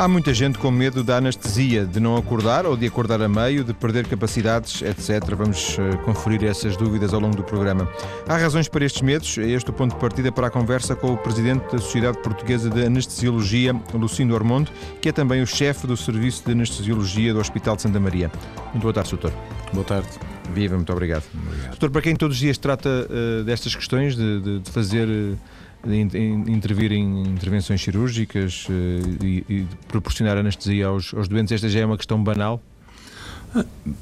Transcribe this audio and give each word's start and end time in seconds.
Há 0.00 0.08
muita 0.08 0.32
gente 0.32 0.58
com 0.58 0.70
medo 0.70 1.04
da 1.04 1.18
anestesia, 1.18 1.84
de 1.84 2.00
não 2.00 2.16
acordar 2.16 2.64
ou 2.64 2.74
de 2.74 2.86
acordar 2.86 3.20
a 3.20 3.28
meio, 3.28 3.62
de 3.62 3.74
perder 3.74 4.06
capacidades, 4.06 4.80
etc. 4.80 5.34
Vamos 5.36 5.76
uh, 5.76 5.98
conferir 6.06 6.42
essas 6.44 6.74
dúvidas 6.74 7.12
ao 7.12 7.20
longo 7.20 7.36
do 7.36 7.44
programa. 7.44 7.86
Há 8.26 8.38
razões 8.38 8.66
para 8.66 8.82
estes 8.82 9.02
medos. 9.02 9.36
É 9.36 9.46
este 9.50 9.68
o 9.68 9.74
ponto 9.74 9.92
de 9.92 10.00
partida 10.00 10.32
para 10.32 10.46
a 10.46 10.50
conversa 10.50 10.96
com 10.96 11.12
o 11.12 11.18
presidente 11.18 11.70
da 11.70 11.76
Sociedade 11.76 12.16
Portuguesa 12.22 12.70
de 12.70 12.82
Anestesiologia, 12.82 13.78
Lucindo 13.92 14.34
Ormondo, 14.34 14.70
que 15.02 15.10
é 15.10 15.12
também 15.12 15.42
o 15.42 15.46
chefe 15.46 15.86
do 15.86 15.98
Serviço 15.98 16.46
de 16.46 16.52
Anestesiologia 16.52 17.34
do 17.34 17.38
Hospital 17.38 17.76
de 17.76 17.82
Santa 17.82 18.00
Maria. 18.00 18.32
Muito 18.72 18.80
boa 18.80 18.94
tarde, 18.94 19.10
doutor. 19.10 19.34
Boa 19.70 19.84
tarde. 19.84 20.08
Viva, 20.54 20.76
muito 20.76 20.90
obrigado. 20.94 21.24
obrigado. 21.46 21.70
Doutor, 21.72 21.90
para 21.90 22.00
quem 22.00 22.16
todos 22.16 22.36
os 22.36 22.40
dias 22.40 22.56
trata 22.56 22.88
uh, 22.88 23.44
destas 23.44 23.74
questões, 23.76 24.16
de, 24.16 24.40
de, 24.40 24.58
de 24.60 24.70
fazer. 24.70 25.06
Uh, 25.06 25.59
intervir 25.86 26.92
em 26.92 27.22
intervenções 27.22 27.82
cirúrgicas 27.82 28.66
uh, 28.68 29.24
e, 29.24 29.44
e, 29.48 29.66
proporcionar 29.88 30.36
anestesia 30.36 30.86
aos, 30.86 31.14
aos 31.14 31.28
doentes, 31.28 31.52
esta 31.52 31.68
já 31.68 31.80
é 31.80 31.86
uma 31.86 31.96
questão 31.96 32.22
banal? 32.22 32.62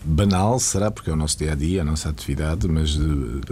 Banal 0.04 0.58
será 0.58 0.90
porque 0.90 1.08
é 1.08 1.12
o 1.12 1.16
nosso 1.16 1.38
dia 1.38 1.52
a 1.52 1.54
dia, 1.54 1.80
a 1.80 1.84
nossa 1.84 2.10
atividade, 2.10 2.68
mas 2.68 2.98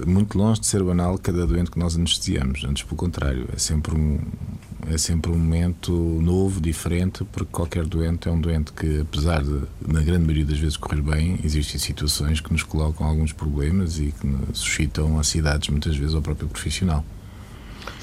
muito 0.07 0.37
longe 0.37 0.61
de 0.61 0.67
ser 0.67 0.83
banal 0.83 1.17
cada 1.17 1.47
doente 1.47 1.71
que 1.71 1.79
nós 1.79 1.97
anestesiamos. 1.97 2.65
Antes, 2.65 2.83
pelo 2.83 2.97
contrário, 2.97 3.49
é 3.55 3.59
sempre 3.59 3.95
um, 3.95 4.21
é 4.93 4.99
sempre 4.99 5.31
um 5.31 5.39
momento 5.39 5.93
novo, 5.93 6.61
diferente, 6.61 7.25
porque 7.25 7.51
qualquer 7.51 7.87
doente 7.87 8.29
é 8.29 8.31
um 8.31 8.41
doente 8.41 8.73
que, 8.73 9.01
apesar 9.01 9.43
de, 9.43 9.63
na 9.87 10.03
grande 10.03 10.25
maioria 10.25 10.45
das 10.45 10.59
vezes, 10.59 10.77
correr 10.77 11.01
bem, 11.01 11.41
existem 11.43 11.81
situações 11.81 12.41
que 12.41 12.53
nos 12.53 12.63
colocam 12.63 13.07
alguns 13.07 13.33
problemas 13.33 13.99
e 13.99 14.13
que 14.13 14.37
suscitam 14.53 15.19
ansiedades, 15.19 15.71
muitas 15.71 15.97
vezes, 15.97 16.15
ao 16.15 16.21
próprio 16.21 16.47
profissional. 16.47 17.05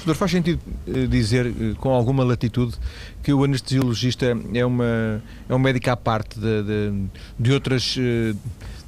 Doutor, 0.04 0.18
faz 0.18 0.32
sentido 0.32 0.60
eh, 0.86 1.06
dizer 1.06 1.46
eh, 1.46 1.74
com 1.78 1.88
alguma 1.88 2.22
latitude 2.24 2.74
que 3.22 3.32
o 3.32 3.42
anestesiologista 3.42 4.36
é, 4.52 4.66
uma, 4.66 5.22
é 5.48 5.54
um 5.54 5.58
médico 5.58 5.88
à 5.88 5.96
parte 5.96 6.38
de, 6.38 6.62
de, 6.62 7.06
de 7.38 7.52
outras, 7.52 7.96
eh, 7.98 8.34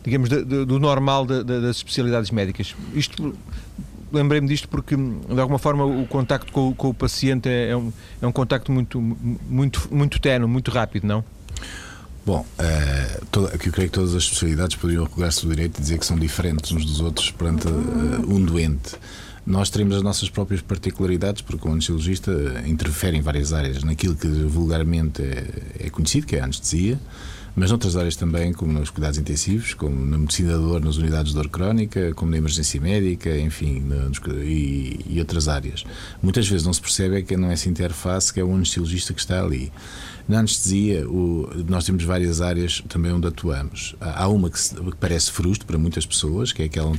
digamos, 0.04 0.28
de, 0.28 0.44
do 0.44 0.78
normal 0.78 1.24
das 1.24 1.76
especialidades 1.76 2.30
médicas. 2.30 2.76
Isto 2.94 3.34
lembrei-me 4.12 4.46
disto 4.46 4.68
porque, 4.68 4.94
de 4.94 5.40
alguma 5.40 5.58
forma, 5.58 5.86
o 5.86 6.06
contacto 6.06 6.52
com, 6.52 6.74
com 6.74 6.90
o 6.90 6.94
paciente 6.94 7.48
é, 7.48 7.70
é, 7.70 7.76
um, 7.76 7.90
é 8.20 8.26
um 8.26 8.32
contacto 8.32 8.70
muito, 8.70 9.00
muito, 9.00 9.88
muito 9.90 10.20
tenue, 10.20 10.46
muito 10.46 10.70
rápido, 10.70 11.06
não? 11.06 11.24
Bom, 12.26 12.44
uh, 12.58 13.26
toda, 13.30 13.52
eu 13.52 13.58
creio 13.72 13.88
que 13.88 13.90
todas 13.90 14.14
as 14.14 14.24
especialidades 14.24 14.76
poderiam 14.76 15.04
recolher-se 15.04 15.46
do 15.46 15.54
direito 15.54 15.78
e 15.78 15.80
dizer 15.80 15.98
que 15.98 16.04
são 16.04 16.18
diferentes 16.18 16.72
uns 16.72 16.84
dos 16.84 17.00
outros 17.00 17.30
perante 17.30 17.68
uh, 17.68 17.70
um 18.28 18.44
doente. 18.44 18.96
Nós 19.46 19.70
teremos 19.70 19.94
as 19.96 20.02
nossas 20.02 20.28
próprias 20.28 20.60
particularidades, 20.60 21.40
porque 21.40 21.68
o 21.68 21.70
anestesiologista 21.70 22.32
interfere 22.66 23.16
em 23.16 23.20
várias 23.20 23.52
áreas, 23.52 23.84
naquilo 23.84 24.16
que 24.16 24.26
vulgarmente 24.26 25.22
é, 25.22 25.86
é 25.86 25.90
conhecido, 25.90 26.26
que 26.26 26.34
é 26.34 26.40
a 26.40 26.44
anestesia, 26.44 26.98
mas 27.54 27.70
noutras 27.70 27.96
áreas 27.96 28.16
também, 28.16 28.52
como 28.52 28.72
nos 28.72 28.90
cuidados 28.90 29.18
intensivos, 29.18 29.72
como 29.72 30.04
na 30.04 30.18
medicina 30.18 30.52
da 30.52 30.58
dor, 30.58 30.84
nas 30.84 30.96
unidades 30.96 31.30
de 31.30 31.36
dor 31.36 31.48
crónica, 31.48 32.12
como 32.14 32.32
na 32.32 32.36
emergência 32.36 32.80
médica, 32.80 33.34
enfim, 33.38 33.80
nos, 33.80 34.20
e, 34.44 35.00
e, 35.08 35.18
outras 35.20 35.46
áreas. 35.48 35.84
Muitas 36.20 36.46
vezes 36.48 36.66
não 36.66 36.72
se 36.72 36.80
percebe 36.82 37.16
é 37.16 37.22
que 37.22 37.34
não 37.36 37.48
é 37.48 37.54
essa 37.54 37.68
interface 37.68 38.34
que 38.34 38.40
é 38.40 38.44
o 38.44 38.52
anestesiologista 38.52 39.14
que 39.14 39.20
está 39.20 39.42
ali. 39.42 39.72
Na 40.28 40.40
anestesia, 40.40 41.08
o, 41.08 41.48
nós 41.68 41.84
temos 41.84 42.02
várias 42.02 42.40
áreas 42.40 42.82
também 42.88 43.12
onde 43.12 43.28
atuamos. 43.28 43.94
Há 44.00 44.26
uma 44.28 44.50
que, 44.50 44.58
se, 44.58 44.74
que 44.74 44.96
parece 44.96 45.30
frusto 45.30 45.64
para 45.64 45.78
muitas 45.78 46.04
pessoas, 46.04 46.52
que 46.52 46.62
é 46.62 46.64
aquela 46.66 46.92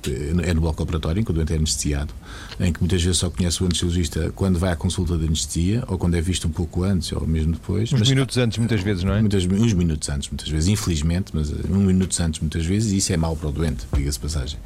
que 0.00 0.10
é 0.42 0.54
no 0.54 0.62
bloco 0.62 0.82
operatório, 0.82 1.20
em 1.20 1.24
que 1.24 1.30
o 1.30 1.34
doente 1.34 1.52
é 1.52 1.56
anestesiado, 1.56 2.14
em 2.58 2.72
que 2.72 2.80
muitas 2.80 3.02
vezes 3.02 3.18
só 3.18 3.28
conhece 3.28 3.62
o 3.62 3.66
anestesiologista 3.66 4.32
quando 4.34 4.58
vai 4.58 4.72
à 4.72 4.76
consulta 4.76 5.16
de 5.18 5.26
anestesia, 5.26 5.84
ou 5.88 5.98
quando 5.98 6.14
é 6.14 6.20
visto 6.22 6.48
um 6.48 6.50
pouco 6.50 6.82
antes, 6.82 7.12
ou 7.12 7.26
mesmo 7.26 7.52
depois. 7.52 7.92
Uns 7.92 8.00
mas, 8.00 8.08
minutos 8.08 8.38
antes, 8.38 8.56
muitas 8.56 8.80
vezes, 8.80 9.04
não 9.04 9.12
é? 9.12 9.20
Muitas, 9.20 9.44
uns 9.44 9.72
minutos 9.74 10.08
antes, 10.08 10.30
muitas 10.30 10.48
vezes, 10.48 10.68
infelizmente, 10.68 11.32
mas 11.34 11.52
um 11.52 11.78
minuto 11.78 12.18
antes, 12.22 12.40
muitas 12.40 12.64
vezes, 12.64 12.92
e 12.92 12.96
isso 12.96 13.12
é 13.12 13.16
mau 13.16 13.36
para 13.36 13.48
o 13.48 13.52
doente, 13.52 13.86
diga-se 13.92 14.18
passagem. 14.18 14.58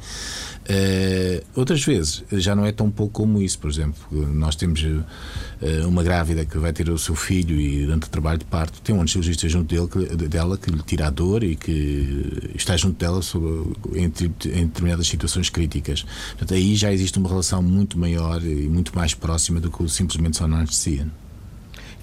Uh, 0.65 1.45
outras 1.55 1.83
vezes 1.83 2.23
já 2.31 2.55
não 2.55 2.65
é 2.65 2.71
tão 2.71 2.89
pouco 2.89 3.13
como 3.13 3.39
isso, 3.39 3.59
por 3.59 3.69
exemplo, 3.69 4.01
nós 4.33 4.55
temos 4.55 4.81
uh, 4.81 5.87
uma 5.87 6.01
grávida 6.01 6.43
que 6.43 6.57
vai 6.57 6.73
ter 6.73 6.89
o 6.89 6.97
seu 6.97 7.13
filho 7.13 7.59
e 7.59 7.85
durante 7.85 8.04
o 8.07 8.09
trabalho 8.09 8.39
de 8.39 8.45
parto 8.45 8.81
tem 8.81 8.95
um 8.95 8.99
anestesiologista 8.99 9.47
junto 9.49 9.67
dele, 9.67 10.27
dela 10.27 10.57
que 10.57 10.69
lhe 10.69 10.81
tira 10.83 11.07
a 11.07 11.09
dor 11.09 11.43
e 11.43 11.55
que 11.55 12.51
está 12.55 12.75
junto 12.77 12.97
dela 12.97 13.21
sobre, 13.21 13.73
em, 13.93 14.05
em, 14.05 14.09
determinadas 14.09 15.07
situações 15.07 15.49
críticas. 15.49 16.03
Portanto, 16.29 16.53
aí 16.53 16.75
já 16.75 16.91
existe 16.91 17.17
uma 17.17 17.29
relação 17.29 17.61
muito 17.61 17.97
maior 17.97 18.43
e 18.43 18.67
muito 18.67 18.95
mais 18.95 19.13
próxima 19.13 19.59
do 19.59 19.69
que 19.69 19.87
simplesmente 19.89 20.37
só 20.37 20.47
na 20.47 20.57
anestesia. 20.57 21.07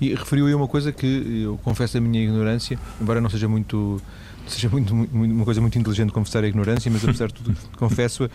E 0.01 0.15
referiu 0.15 0.47
aí 0.47 0.55
uma 0.55 0.67
coisa 0.67 0.91
que 0.91 1.43
eu 1.45 1.59
confesso 1.63 1.97
a 1.97 2.01
minha 2.01 2.25
ignorância, 2.25 2.79
embora 3.01 3.21
não 3.21 3.31
seja 3.31 3.47
muito 3.47 4.03
seja 4.47 4.69
muito, 4.69 4.95
muito, 4.95 5.35
uma 5.35 5.45
coisa 5.45 5.61
muito 5.61 5.79
inteligente 5.79 6.13
confessar 6.13 6.45
a 6.45 6.49
ignorância, 6.49 6.91
mas 6.91 7.05
apesar 7.05 7.29
de 7.29 7.35
tudo, 7.35 7.57
confesso, 7.77 8.25
uh, 8.25 8.31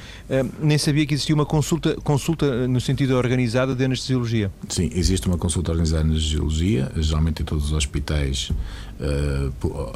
nem 0.62 0.78
sabia 0.78 1.06
que 1.06 1.13
existia 1.13 1.35
uma 1.35 1.45
consulta, 1.45 1.95
consulta 2.03 2.68
no 2.68 2.79
sentido 2.81 3.16
organizada 3.16 3.75
de 3.75 3.84
anestesiologia. 3.84 4.51
Sim, 4.69 4.90
existe 4.94 5.28
uma 5.28 5.38
consulta 5.38 5.72
organizada 5.72 6.03
de 6.03 6.12
anestesiologia, 6.12 6.91
geralmente 6.95 7.41
em 7.41 7.45
todos 7.45 7.66
os 7.66 7.73
hospitais, 7.73 8.51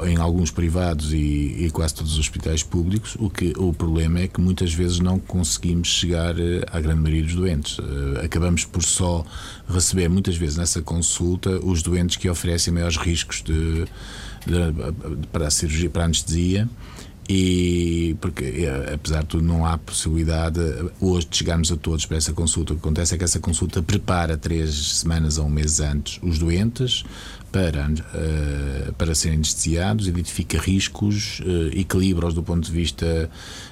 em 0.05 0.17
alguns 0.17 0.51
privados 0.51 1.11
e, 1.11 1.65
e, 1.65 1.69
quase 1.71 1.95
todos 1.95 2.13
os 2.13 2.19
hospitais 2.19 2.61
públicos. 2.61 3.15
O, 3.19 3.29
que, 3.29 3.53
o 3.57 3.73
problema 3.73 4.19
é 4.19 4.27
que 4.27 4.39
muitas 4.39 4.73
vezes 4.73 4.99
não 4.99 5.17
conseguimos 5.17 5.87
chegar 5.87 6.39
eh, 6.39 6.63
à 6.71 6.79
grande 6.79 7.01
maioria 7.01 7.23
dos 7.23 7.35
doentes. 7.35 7.79
Uh, 7.79 8.23
acabamos 8.23 8.63
por 8.63 8.83
só 8.83 9.25
receber, 9.67 10.07
muitas 10.07 10.37
vezes, 10.37 10.57
nessa 10.57 10.81
consulta, 10.81 11.49
os 11.63 11.81
doentes 11.81 12.17
que 12.17 12.29
oferecem 12.29 12.73
maiores 12.73 12.97
riscos 12.97 13.41
de 13.41 13.85
para 15.31 15.47
a 15.47 15.51
cirurgia, 15.51 15.89
para 15.89 16.03
a 16.03 16.05
anestesia. 16.05 16.67
E 17.29 18.15
porque, 18.19 18.43
eh, 18.43 18.93
apesar 18.93 19.21
de 19.21 19.27
tudo, 19.27 19.43
não 19.43 19.65
há 19.65 19.77
possibilidade 19.77 20.59
hoje 20.99 21.27
de 21.29 21.37
chegarmos 21.37 21.71
a 21.71 21.77
todos 21.77 22.05
para 22.05 22.17
essa 22.17 22.33
consulta. 22.33 22.73
O 22.73 22.75
que 22.75 22.81
acontece 22.81 23.15
é 23.15 23.17
que 23.17 23.23
essa 23.23 23.39
consulta 23.39 23.81
prepara 23.81 24.37
três 24.37 24.97
semanas 24.97 25.37
ou 25.37 25.45
um 25.45 25.49
mês 25.49 25.79
antes 25.79 26.19
os 26.21 26.39
doentes 26.39 27.05
para, 27.51 27.89
uh, 27.89 28.93
para 28.93 29.13
serem 29.13 29.37
anestesiados, 29.37 30.07
identifica 30.07 30.57
riscos, 30.57 31.41
uh, 31.41 31.77
equilibra-os 31.77 32.33
do 32.33 32.41
ponto 32.41 32.65
de 32.65 32.71
vista 32.71 33.29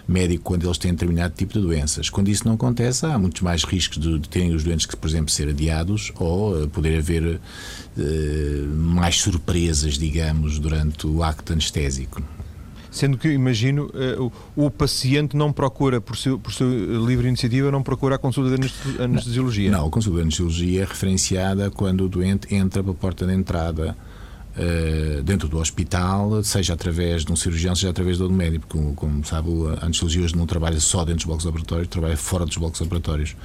médico 0.07 0.43
quando 0.43 0.65
eles 0.65 0.77
têm 0.77 0.91
determinado 0.91 1.33
tipo 1.35 1.53
de 1.53 1.61
doenças. 1.61 2.09
Quando 2.09 2.29
isso 2.29 2.45
não 2.45 2.55
acontece, 2.55 3.05
há 3.05 3.17
muitos 3.17 3.41
mais 3.41 3.63
riscos 3.63 3.97
de, 3.99 4.19
de 4.19 4.29
terem 4.29 4.53
os 4.53 4.63
doentes 4.63 4.85
que, 4.85 4.95
por 4.97 5.09
exemplo, 5.09 5.31
ser 5.31 5.47
adiados 5.49 6.11
ou 6.15 6.63
uh, 6.63 6.67
poder 6.67 6.99
haver 6.99 7.39
mais 8.73 9.17
surpresas, 9.17 9.97
digamos, 9.97 10.57
durante 10.57 11.05
o 11.05 11.21
acto 11.21 11.51
anestésico. 11.51 12.23
Sendo 12.91 13.17
que, 13.17 13.29
imagino, 13.29 13.85
uh, 14.17 14.31
o, 14.55 14.65
o, 14.65 14.71
paciente 14.71 15.37
não 15.37 15.53
procura, 15.53 16.01
por 16.01 16.17
seu, 16.17 16.39
por 16.39 16.51
sua 16.51 16.67
livre 16.67 17.27
iniciativa, 17.27 17.71
não 17.71 17.83
procura 17.83 18.15
a 18.15 18.17
consulta 18.17 18.57
de 18.57 18.71
anestesiologia. 18.99 19.69
Não, 19.69 19.87
a 19.87 19.89
consulta 19.89 20.17
de 20.17 20.21
anestesiologia 20.23 20.81
é 20.81 20.85
referenciada 20.85 21.69
quando 21.69 22.05
o 22.05 22.09
doente 22.09 22.53
entra 22.53 22.81
pela 22.81 22.95
porta 22.95 23.27
de 23.27 23.33
entrada 23.33 23.95
uh, 24.57 25.21
dentro 25.21 25.47
do 25.47 25.59
hospital, 25.59 26.43
seja 26.43 26.73
através 26.73 27.23
de 27.23 27.31
um 27.31 27.35
cirurgião, 27.35 27.75
seja 27.75 27.91
através 27.91 28.17
de 28.17 28.23
um 28.23 28.29
médico. 28.29 28.67
Como, 28.67 28.95
como 28.95 29.25
sabe, 29.25 29.49
a 29.79 29.85
anestesiologia 29.85 30.23
hoje 30.23 30.35
não 30.35 30.47
trabalha 30.47 30.79
só 30.79 30.99
dentro 30.99 31.17
dos 31.17 31.25
blocos 31.25 31.45
operatórios, 31.45 31.87
trabalha 31.87 32.17
fora 32.17 32.45
dos 32.45 32.57
blocos 32.57 32.81
operatórios, 32.81 33.35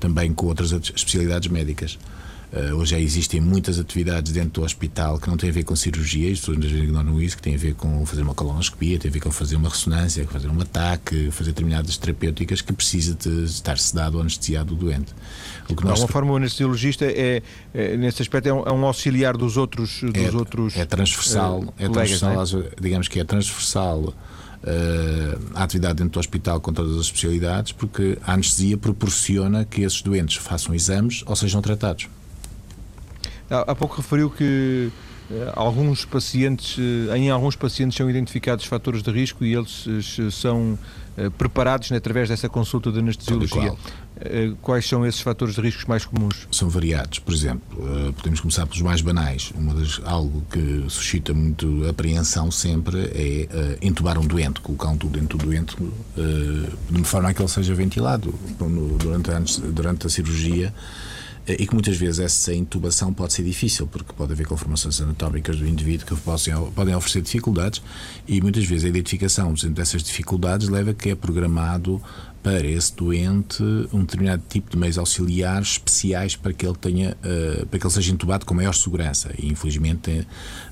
também 0.00 0.32
com 0.32 0.46
outras 0.46 0.72
especialidades 0.72 1.48
médicas. 1.48 1.96
Uh, 2.52 2.74
hoje 2.74 2.90
já 2.90 2.98
existem 2.98 3.40
muitas 3.40 3.78
atividades 3.78 4.32
dentro 4.32 4.60
do 4.60 4.64
hospital 4.64 5.20
que 5.20 5.28
não 5.28 5.36
têm 5.36 5.50
a 5.50 5.52
ver 5.52 5.62
com 5.62 5.76
cirurgia, 5.76 6.32
as 6.32 6.40
pessoas 6.40 6.58
ignoram 6.58 7.22
isso, 7.22 7.36
que 7.36 7.42
têm 7.42 7.54
a 7.54 7.58
ver 7.58 7.74
com 7.74 8.04
fazer 8.04 8.22
uma 8.22 8.34
colonoscopia, 8.34 8.98
tem 8.98 9.08
a 9.08 9.12
ver 9.12 9.20
com 9.20 9.30
fazer 9.30 9.54
uma 9.54 9.68
ressonância, 9.68 10.26
fazer 10.26 10.48
um 10.48 10.60
ataque, 10.60 11.30
fazer 11.30 11.52
determinadas 11.52 11.96
terapêuticas 11.96 12.60
que 12.60 12.72
precisa 12.72 13.14
de 13.14 13.44
estar 13.44 13.78
sedado 13.78 14.16
ou 14.16 14.22
anestesiado 14.22 14.74
o 14.74 14.76
doente. 14.76 15.14
O 15.68 15.76
que 15.76 15.82
de 15.84 15.90
alguma 15.90 16.08
forma 16.08 16.32
o 16.32 16.36
anestesiologista 16.36 17.04
é, 17.04 17.40
é, 17.72 17.96
nesse 17.96 18.20
aspecto 18.20 18.48
é 18.48 18.52
um, 18.52 18.62
é 18.64 18.72
um, 18.72 18.84
auxiliar 18.84 19.36
dos 19.36 19.56
outros 19.56 20.00
dos 20.02 20.16
é, 20.16 20.36
outros 20.36 20.76
é 20.76 20.84
transversal, 20.84 21.60
uh, 21.60 21.74
é 21.78 21.88
transversal, 21.88 22.62
é? 22.62 22.80
digamos 22.80 23.06
que 23.06 23.20
é 23.20 23.24
transversal 23.24 24.12
Uh, 24.62 25.40
a 25.54 25.64
atividade 25.64 25.94
dentro 25.94 26.12
do 26.12 26.20
hospital 26.20 26.60
com 26.60 26.70
todas 26.70 26.94
as 26.94 27.06
especialidades, 27.06 27.72
porque 27.72 28.18
a 28.20 28.34
anestesia 28.34 28.76
proporciona 28.76 29.64
que 29.64 29.80
esses 29.80 30.02
doentes 30.02 30.36
façam 30.36 30.74
exames 30.74 31.24
ou 31.24 31.34
sejam 31.34 31.62
tratados. 31.62 32.10
Há, 33.50 33.74
pouco 33.74 33.96
referiu 33.96 34.30
que 34.30 34.92
eh, 35.30 35.52
alguns 35.54 36.04
pacientes, 36.04 36.76
eh, 36.78 37.16
em 37.16 37.30
alguns 37.30 37.56
pacientes 37.56 37.96
são 37.96 38.08
identificados 38.08 38.64
fatores 38.64 39.02
de 39.02 39.10
risco 39.10 39.44
e 39.44 39.54
eles 39.54 39.86
eh, 39.88 40.30
são 40.30 40.78
preparados 41.36 41.90
né, 41.90 41.98
através 41.98 42.30
dessa 42.30 42.48
consulta 42.48 42.90
de 42.90 43.00
anestesiologia. 43.00 43.74
Quais 44.62 44.88
são 44.88 45.04
esses 45.04 45.20
fatores 45.20 45.54
de 45.54 45.60
riscos 45.60 45.84
mais 45.84 46.06
comuns? 46.06 46.48
São 46.50 46.70
variados. 46.70 47.18
Por 47.18 47.34
exemplo, 47.34 47.62
podemos 48.16 48.40
começar 48.40 48.66
pelos 48.66 48.80
mais 48.80 49.02
banais. 49.02 49.52
Uma 49.54 49.74
das, 49.74 50.00
algo 50.04 50.42
que 50.50 50.84
suscita 50.88 51.34
muito 51.34 51.86
apreensão 51.86 52.50
sempre 52.50 52.98
é 53.14 53.78
entubar 53.82 54.18
um 54.18 54.26
doente, 54.26 54.60
colocar 54.60 54.88
um 54.88 54.96
tubo 54.96 55.18
dentro 55.18 55.36
do 55.36 55.44
doente 55.44 55.76
de 56.90 57.04
forma 57.04 57.30
a 57.30 57.34
que 57.34 57.42
ele 57.42 57.48
seja 57.48 57.74
ventilado 57.74 58.32
durante 58.98 59.30
a, 59.30 59.42
durante 59.70 60.06
a 60.06 60.10
cirurgia 60.10 60.72
e 61.46 61.66
que 61.66 61.74
muitas 61.74 61.96
vezes 61.96 62.20
essa 62.20 62.54
intubação 62.54 63.12
pode 63.12 63.32
ser 63.32 63.42
difícil, 63.42 63.86
porque 63.86 64.12
pode 64.12 64.32
haver 64.32 64.46
conformações 64.46 65.00
anatómicas 65.00 65.56
do 65.56 65.66
indivíduo 65.66 66.06
que 66.06 66.16
podem 66.74 66.94
oferecer 66.94 67.22
dificuldades 67.22 67.82
e 68.28 68.40
muitas 68.40 68.64
vezes 68.64 68.84
a 68.84 68.88
identificação 68.88 69.52
dessas 69.70 70.02
dificuldades 70.02 70.68
leva 70.68 70.90
a 70.90 70.94
que 70.94 71.10
é 71.10 71.14
programado 71.14 72.00
para 72.42 72.66
esse 72.66 72.94
doente 72.94 73.62
um 73.92 74.00
determinado 74.00 74.42
tipo 74.48 74.70
de 74.70 74.76
meios 74.76 74.96
auxiliares 74.96 75.72
especiais 75.72 76.36
para 76.36 76.52
que 76.52 76.66
ele 76.66 76.76
tenha 76.76 77.16
uh, 77.22 77.66
para 77.66 77.78
que 77.78 77.86
ele 77.86 77.92
seja 77.92 78.12
intubado 78.12 78.46
com 78.46 78.54
maior 78.54 78.74
segurança. 78.74 79.30
E 79.38 79.48
infelizmente 79.48 80.26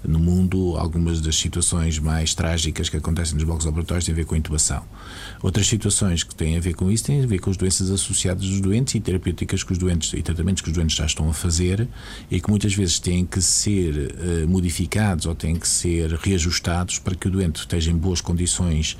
no 0.06 0.18
mundo 0.18 0.76
algumas 0.78 1.20
das 1.20 1.36
situações 1.36 1.98
mais 1.98 2.34
trágicas 2.34 2.88
que 2.88 2.96
acontecem 2.96 3.34
nos 3.34 3.44
blocos 3.44 3.66
operatórios 3.66 4.06
têm 4.06 4.14
a 4.14 4.16
ver 4.16 4.24
com 4.24 4.34
a 4.34 4.38
intubação. 4.38 4.82
Outras 5.42 5.66
situações 5.66 6.22
que 6.22 6.34
têm 6.34 6.56
a 6.56 6.60
ver 6.60 6.74
com 6.74 6.90
isso 6.90 7.04
têm 7.04 7.22
a 7.22 7.26
ver 7.26 7.38
com 7.38 7.50
as 7.50 7.56
doenças 7.56 7.90
associadas 7.90 8.44
dos 8.44 8.60
doentes 8.60 8.94
e 8.94 9.00
terapêuticas 9.00 9.62
que 9.62 9.72
os 9.72 9.78
doentes 9.78 10.12
e 10.14 10.22
tratamentos 10.22 10.62
que 10.62 10.68
os 10.70 10.74
doentes 10.74 10.96
já 10.96 11.04
estão 11.04 11.28
a 11.28 11.34
fazer 11.34 11.86
e 12.30 12.40
que 12.40 12.48
muitas 12.48 12.74
vezes 12.74 12.98
têm 12.98 13.26
que 13.26 13.42
ser 13.42 14.14
uh, 14.14 14.48
modificados 14.48 15.26
ou 15.26 15.34
têm 15.34 15.56
que 15.56 15.68
ser 15.68 16.12
reajustados 16.14 16.98
para 16.98 17.14
que 17.14 17.28
o 17.28 17.30
doente 17.30 17.60
esteja 17.60 17.90
em 17.90 17.96
boas 17.96 18.20
condições 18.20 18.96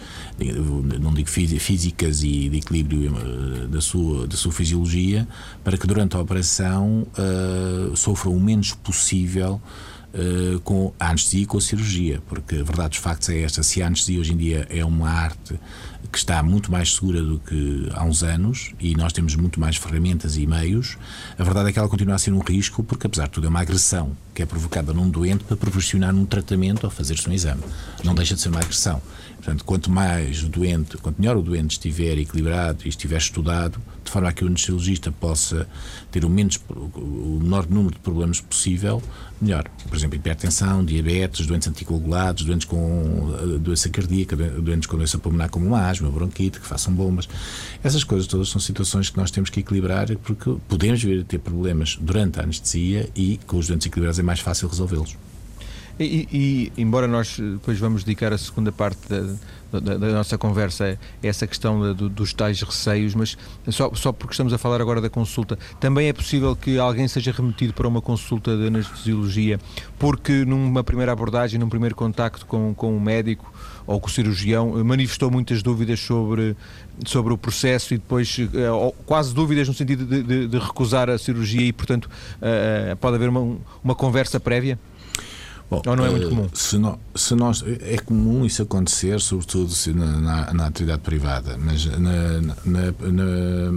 não 1.00 1.12
digo 1.12 1.28
físicas 1.28 2.22
e 2.22 2.57
equilíbrio 2.58 3.14
eh, 3.16 3.66
da 3.66 3.80
sua, 3.80 4.26
da 4.26 4.36
sua 4.36 4.52
fisiologia, 4.52 5.26
para 5.64 5.76
que 5.76 5.86
durante 5.86 6.16
a 6.16 6.20
operação 6.20 7.06
uh, 7.18 7.96
sofra 7.96 8.28
o 8.30 8.40
menos 8.40 8.72
possível 8.72 9.60
uh, 10.14 10.60
com 10.60 10.92
a 10.98 11.10
anestesia 11.10 11.42
e 11.42 11.46
com 11.46 11.58
a 11.58 11.60
cirurgia, 11.60 12.22
porque 12.28 12.56
a 12.56 12.62
verdade 12.62 12.90
dos 12.90 12.98
factos 12.98 13.28
é 13.28 13.40
esta: 13.40 13.62
se 13.62 13.82
a 13.82 13.86
anestesia 13.86 14.20
hoje 14.20 14.32
em 14.32 14.36
dia 14.36 14.66
é 14.70 14.84
uma 14.84 15.08
arte 15.08 15.58
que 16.10 16.18
está 16.18 16.42
muito 16.42 16.72
mais 16.72 16.94
segura 16.94 17.22
do 17.22 17.38
que 17.38 17.88
há 17.92 18.04
uns 18.04 18.22
anos 18.22 18.72
e 18.80 18.94
nós 18.94 19.12
temos 19.12 19.34
muito 19.36 19.60
mais 19.60 19.76
ferramentas 19.76 20.36
e 20.36 20.46
meios, 20.46 20.96
a 21.38 21.44
verdade 21.44 21.68
é 21.68 21.72
que 21.72 21.78
ela 21.78 21.88
continua 21.88 22.14
a 22.14 22.18
ser 22.18 22.32
um 22.32 22.40
risco, 22.40 22.82
porque 22.82 23.06
apesar 23.06 23.26
de 23.26 23.32
tudo 23.32 23.46
é 23.46 23.50
uma 23.50 23.60
agressão 23.60 24.16
que 24.38 24.42
é 24.44 24.46
provocada 24.46 24.94
num 24.94 25.10
doente 25.10 25.42
para 25.42 25.56
proporcionar 25.56 26.14
um 26.14 26.24
tratamento 26.24 26.84
ou 26.84 26.90
fazer-se 26.90 27.28
um 27.28 27.32
exame. 27.32 27.60
Não 28.04 28.14
deixa 28.14 28.36
de 28.36 28.40
ser 28.40 28.50
uma 28.50 28.60
agressão. 28.60 29.02
Portanto, 29.34 29.64
quanto 29.64 29.90
mais 29.90 30.44
o 30.44 30.48
doente, 30.48 30.96
quanto 30.96 31.20
melhor 31.20 31.36
o 31.36 31.42
doente 31.42 31.72
estiver 31.72 32.16
equilibrado 32.18 32.82
e 32.84 32.88
estiver 32.88 33.18
estudado, 33.18 33.80
de 34.04 34.10
forma 34.12 34.28
a 34.28 34.32
que 34.32 34.44
o 34.44 34.46
anestesiologista 34.46 35.10
possa 35.10 35.68
ter 36.10 36.24
o, 36.24 36.30
menos, 36.30 36.60
o 36.68 37.38
menor 37.42 37.68
número 37.68 37.94
de 37.94 38.00
problemas 38.00 38.40
possível, 38.40 39.02
melhor. 39.40 39.64
Por 39.88 39.96
exemplo, 39.96 40.16
hipertensão, 40.16 40.84
diabetes, 40.84 41.46
doentes 41.46 41.68
anticoagulados, 41.68 42.44
doentes 42.44 42.66
com 42.66 43.34
eh, 43.40 43.58
doença 43.58 43.88
cardíaca, 43.88 44.36
doentes 44.36 44.86
com 44.86 44.96
doença 44.96 45.18
pulmonar 45.18 45.50
como 45.50 45.66
uma 45.66 45.88
asma, 45.88 46.10
bronquite, 46.10 46.58
que 46.58 46.66
façam 46.66 46.92
bombas. 46.92 47.28
Essas 47.82 48.02
coisas 48.04 48.26
todas 48.26 48.48
são 48.48 48.60
situações 48.60 49.10
que 49.10 49.16
nós 49.16 49.30
temos 49.30 49.50
que 49.50 49.60
equilibrar 49.60 50.08
porque 50.18 50.56
podemos 50.68 51.02
vir 51.02 51.20
a 51.20 51.24
ter 51.24 51.38
problemas 51.38 51.96
durante 52.00 52.40
a 52.40 52.42
anestesia 52.42 53.08
e 53.14 53.38
com 53.46 53.58
os 53.58 53.66
doentes 53.68 53.86
equilibrados 53.86 54.18
é 54.18 54.22
mais 54.28 54.40
fácil 54.40 54.68
resolvê-los. 54.68 55.16
E, 55.98 56.28
e, 56.76 56.80
embora 56.80 57.08
nós 57.08 57.38
eh, 57.40 57.42
depois 57.54 57.76
vamos 57.78 58.04
dedicar 58.04 58.32
a 58.32 58.38
segunda 58.38 58.70
parte 58.70 59.00
da, 59.08 59.80
da, 59.80 59.96
da 59.96 60.12
nossa 60.12 60.38
conversa 60.38 60.96
a 60.96 61.26
essa 61.26 61.44
questão 61.44 61.92
do, 61.92 62.08
dos 62.08 62.32
tais 62.32 62.62
receios, 62.62 63.16
mas 63.16 63.36
só, 63.68 63.92
só 63.94 64.12
porque 64.12 64.32
estamos 64.32 64.52
a 64.52 64.58
falar 64.58 64.80
agora 64.80 65.00
da 65.00 65.10
consulta, 65.10 65.58
também 65.80 66.06
é 66.06 66.12
possível 66.12 66.54
que 66.54 66.78
alguém 66.78 67.08
seja 67.08 67.32
remetido 67.32 67.74
para 67.74 67.88
uma 67.88 68.00
consulta 68.00 68.56
de 68.56 68.68
anestesiologia 68.68 69.58
porque 69.98 70.44
numa 70.44 70.84
primeira 70.84 71.10
abordagem, 71.10 71.58
num 71.58 71.68
primeiro 71.68 71.96
contacto 71.96 72.46
com, 72.46 72.72
com 72.74 72.96
o 72.96 73.00
médico 73.00 73.52
ou 73.88 73.98
com 73.98 74.06
o 74.06 74.10
cirurgião, 74.10 74.84
manifestou 74.84 75.30
muitas 75.30 75.62
dúvidas 75.62 75.98
sobre, 75.98 76.54
sobre 77.06 77.32
o 77.32 77.38
processo 77.38 77.94
e 77.94 77.96
depois 77.96 78.36
eh, 78.38 78.92
quase 79.06 79.34
dúvidas 79.34 79.66
no 79.66 79.72
sentido 79.72 80.04
de, 80.04 80.22
de, 80.22 80.46
de 80.46 80.58
recusar 80.58 81.08
a 81.08 81.16
cirurgia 81.16 81.62
e, 81.62 81.72
portanto, 81.72 82.08
pode 83.00 83.16
haver 83.16 83.30
uma, 83.30 83.56
uma 83.82 83.94
conversa 83.94 84.38
prévia? 84.38 84.78
Bom, 85.70 85.82
Ou 85.86 85.96
não 85.96 86.06
é 86.06 86.10
muito 86.10 86.26
eh, 86.26 86.30
comum? 86.30 86.48
Se, 86.54 86.78
no, 86.78 86.98
se 87.14 87.34
nós, 87.34 87.62
é 87.80 87.98
comum 87.98 88.46
isso 88.46 88.62
acontecer, 88.62 89.20
sobretudo 89.20 89.70
na, 89.94 90.06
na, 90.20 90.54
na 90.54 90.66
atividade 90.66 91.02
privada, 91.02 91.58
mas 91.58 91.84
na, 91.84 92.40
na, 92.64 93.72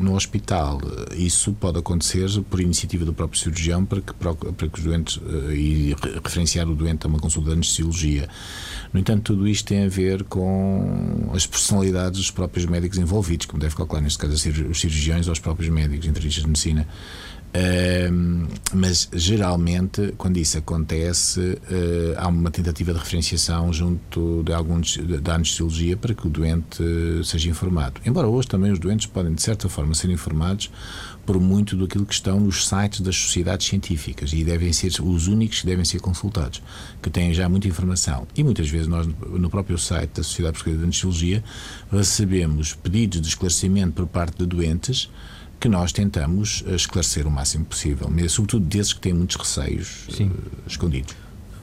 no 0.00 0.14
hospital 0.14 0.80
isso 1.14 1.52
pode 1.52 1.78
acontecer 1.78 2.28
por 2.48 2.60
iniciativa 2.60 3.04
do 3.04 3.12
próprio 3.12 3.38
cirurgião 3.38 3.84
para 3.84 4.00
que, 4.00 4.14
para, 4.14 4.34
que 4.34 4.78
os 4.78 4.84
doentes 4.84 5.20
eh, 5.50 5.54
e 5.54 5.96
referenciar 6.24 6.66
o 6.66 6.74
doente 6.74 7.04
a 7.04 7.08
uma 7.08 7.18
consulta 7.18 7.50
de 7.50 7.56
anestesiologia. 7.56 8.26
No 8.90 8.98
entanto, 8.98 9.34
tudo 9.34 9.46
isto 9.46 9.66
tem 9.66 9.84
a 9.84 9.88
ver 9.88 10.24
com 10.24 11.30
as 11.34 11.46
personalidades 11.46 12.20
dos 12.20 12.30
próprios 12.30 12.64
médicos 12.64 12.96
envolvidos, 12.96 13.44
como 13.44 13.60
deve 13.60 13.76
calcular, 13.76 14.00
neste 14.00 14.18
caso, 14.18 14.32
os 14.32 14.80
cirurgiões 14.80 15.26
ou 15.26 15.32
os 15.34 15.38
próprios 15.38 15.68
médicos, 15.68 16.06
internistas 16.06 16.44
de 16.44 16.48
medicina 16.48 16.88
mas 18.74 19.08
geralmente, 19.12 20.14
quando 20.16 20.36
isso 20.36 20.58
acontece, 20.58 21.40
uh, 21.40 22.14
há 22.16 22.28
uma 22.28 22.50
tentativa 22.50 22.92
de 22.92 22.98
referenciação 22.98 23.72
junto 23.72 24.42
de 24.44 24.52
alguns 24.52 24.96
da 25.22 25.34
anestesiologia 25.34 25.96
para 25.96 26.14
que 26.14 26.26
o 26.26 26.30
doente 26.30 26.82
seja 27.24 27.48
informado. 27.48 28.00
Embora 28.04 28.26
hoje 28.28 28.48
também 28.48 28.70
os 28.70 28.78
doentes 28.78 29.06
podem, 29.06 29.34
de 29.34 29.42
certa 29.42 29.68
forma, 29.68 29.94
ser 29.94 30.10
informados 30.10 30.70
por 31.28 31.38
muito 31.38 31.76
daquilo 31.76 32.06
que 32.06 32.14
estão 32.14 32.40
nos 32.40 32.66
sites 32.66 33.00
das 33.02 33.14
sociedades 33.14 33.66
científicas 33.66 34.32
e 34.32 34.42
devem 34.42 34.72
ser 34.72 34.92
os 35.02 35.26
únicos 35.26 35.60
que 35.60 35.66
devem 35.66 35.84
ser 35.84 36.00
consultados, 36.00 36.62
que 37.02 37.10
têm 37.10 37.34
já 37.34 37.48
muita 37.50 37.68
informação. 37.68 38.26
E 38.34 38.42
muitas 38.42 38.68
vezes 38.70 38.86
nós, 38.86 39.06
no 39.06 39.50
próprio 39.50 39.76
site 39.76 40.10
da 40.14 40.22
Sociedade 40.22 40.54
Portuguesa 40.54 40.78
de 40.78 40.84
Anestesiologia, 40.84 41.44
recebemos 41.92 42.72
pedidos 42.72 43.20
de 43.20 43.28
esclarecimento 43.28 43.92
por 43.92 44.06
parte 44.06 44.38
de 44.38 44.46
doentes 44.46 45.10
que 45.60 45.68
nós 45.68 45.92
tentamos 45.92 46.62
eh, 46.66 46.74
esclarecer 46.74 47.26
o 47.26 47.30
máximo 47.30 47.64
possível, 47.64 48.08
mas 48.10 48.32
sobretudo 48.32 48.64
desses 48.64 48.92
que 48.92 49.00
têm 49.00 49.12
muitos 49.12 49.36
receios 49.36 50.06
uh, 50.08 50.30
escondidos. 50.66 51.14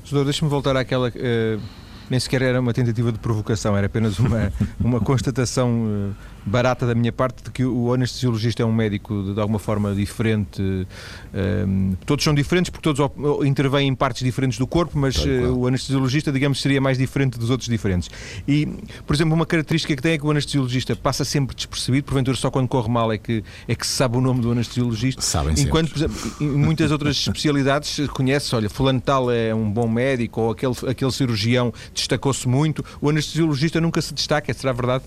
Doutor, 0.09 0.25
deixe-me 0.25 0.50
voltar 0.50 0.75
àquela. 0.75 1.09
Uh, 1.09 1.62
nem 2.10 2.19
sequer 2.19 2.42
era 2.42 2.60
uma 2.60 2.74
tentativa 2.74 3.12
de 3.12 3.19
provocação, 3.19 3.75
era 3.75 3.88
apenas 3.88 4.19
uma, 4.19 4.52
uma 4.80 5.00
constatação. 5.00 5.86
Uh, 5.86 6.36
barata 6.46 6.86
da 6.86 6.94
minha 6.94 7.12
parte 7.12 7.44
de 7.44 7.50
que 7.50 7.66
o 7.66 7.92
anestesiologista 7.92 8.62
é 8.62 8.66
um 8.66 8.72
médico 8.72 9.34
de, 9.34 9.40
alguma 9.40 9.57
forma 9.57 9.96
diferente. 9.96 10.62
Um, 10.62 10.86
ehm, 11.34 11.94
todos 12.06 12.24
são 12.24 12.34
diferentes 12.34 12.69
porque 12.69 12.84
todos 12.84 13.12
intervêm 13.46 13.88
em 13.88 13.96
partes 13.96 14.24
diferentes 14.24 14.60
do 14.60 14.68
corpo, 14.68 14.98
mas 14.98 15.16
uh, 15.25 15.54
o 15.56 15.66
anestesiologista, 15.66 16.31
digamos, 16.31 16.62
seria 16.62 16.80
mais 16.80 16.98
diferente 16.98 17.40
dos 17.40 17.50
outros 17.50 17.68
diferentes. 17.68 18.10
E, 18.48 18.68
por 19.07 19.16
exemplo, 19.16 19.34
uma 19.34 19.46
característica 19.46 19.96
que 19.96 20.02
tem 20.02 20.13
é 20.13 20.18
que 20.18 20.25
o 20.25 20.30
anestesiologista 20.30 20.96
passa 20.96 21.25
sempre 21.25 21.56
despercebido, 21.56 22.06
porventura 22.06 22.38
só 22.38 22.52
quando 22.52 22.68
corre 22.68 22.90
mal 22.90 23.12
é 23.12 23.18
que, 23.18 23.44
é 23.68 23.74
que 23.74 23.86
se 23.86 23.94
sabe 23.94 24.18
o 24.18 24.22
nome 24.22 24.42
do 24.42 24.52
anestesiologista. 24.52 25.22
Sabem 25.22 25.56
Enquanto, 25.57 25.90
por 25.90 25.97
exemplo, 25.97 26.16
em 26.40 26.50
muitas 26.50 26.92
outras 26.92 27.18
especialidades 27.18 28.07
conhece, 28.09 28.56
olha, 28.56 28.69
fulano 28.69 29.02
tal 29.02 29.31
é 29.31 29.54
um 29.54 29.69
bom 29.69 29.88
médico 29.88 30.42
ou 30.42 30.52
aquele, 30.52 30.76
aquele 30.88 31.12
cirurgião 31.12 31.74
destacou-se 31.95 32.47
muito. 32.47 32.83
O 33.02 33.09
anestesiologista 33.09 33.81
nunca 33.81 34.02
se 34.02 34.14
destaca, 34.14 34.54
será 34.54 34.73
verdade? 34.73 35.04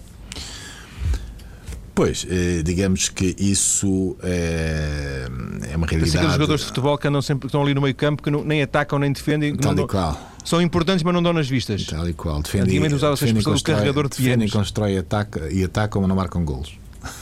Pois, 1.99 2.25
eh, 2.31 2.63
digamos 2.63 3.09
que 3.09 3.35
isso 3.41 4.17
é, 4.23 5.27
é 5.73 5.77
uma 5.77 5.85
realidade. 5.85 6.17
aqueles 6.17 6.33
jogadores 6.33 6.61
de 6.61 6.67
futebol 6.69 6.97
que 6.97 7.09
andam 7.09 7.21
sempre, 7.21 7.41
que 7.41 7.47
estão 7.47 7.61
ali 7.61 7.75
no 7.75 7.81
meio 7.81 7.95
campo, 7.95 8.23
que 8.23 8.31
não, 8.31 8.45
nem 8.45 8.63
atacam 8.63 9.01
nem 9.01 9.11
defendem. 9.11 9.57
Tal 9.57 9.75
não, 9.75 9.83
e 9.83 9.89
qual. 9.89 10.17
São 10.45 10.63
importantes, 10.63 11.03
mas 11.03 11.13
não 11.13 11.21
dão 11.21 11.33
nas 11.33 11.49
vistas. 11.49 11.85
Tal 11.87 12.09
e 12.09 12.13
qual. 12.13 12.41
Defendem, 12.41 12.95
usava-se 12.95 13.25
a 13.25 13.27
expressão 13.27 13.53
do 13.53 13.63
carregador 13.65 14.09
de 14.09 14.17
defendem, 14.17 14.49
constrói 14.49 14.97
ataca, 14.97 15.53
e 15.53 15.65
atacam, 15.65 16.01
mas 16.01 16.09
não 16.09 16.15
marcam 16.15 16.45
golos. 16.45 16.79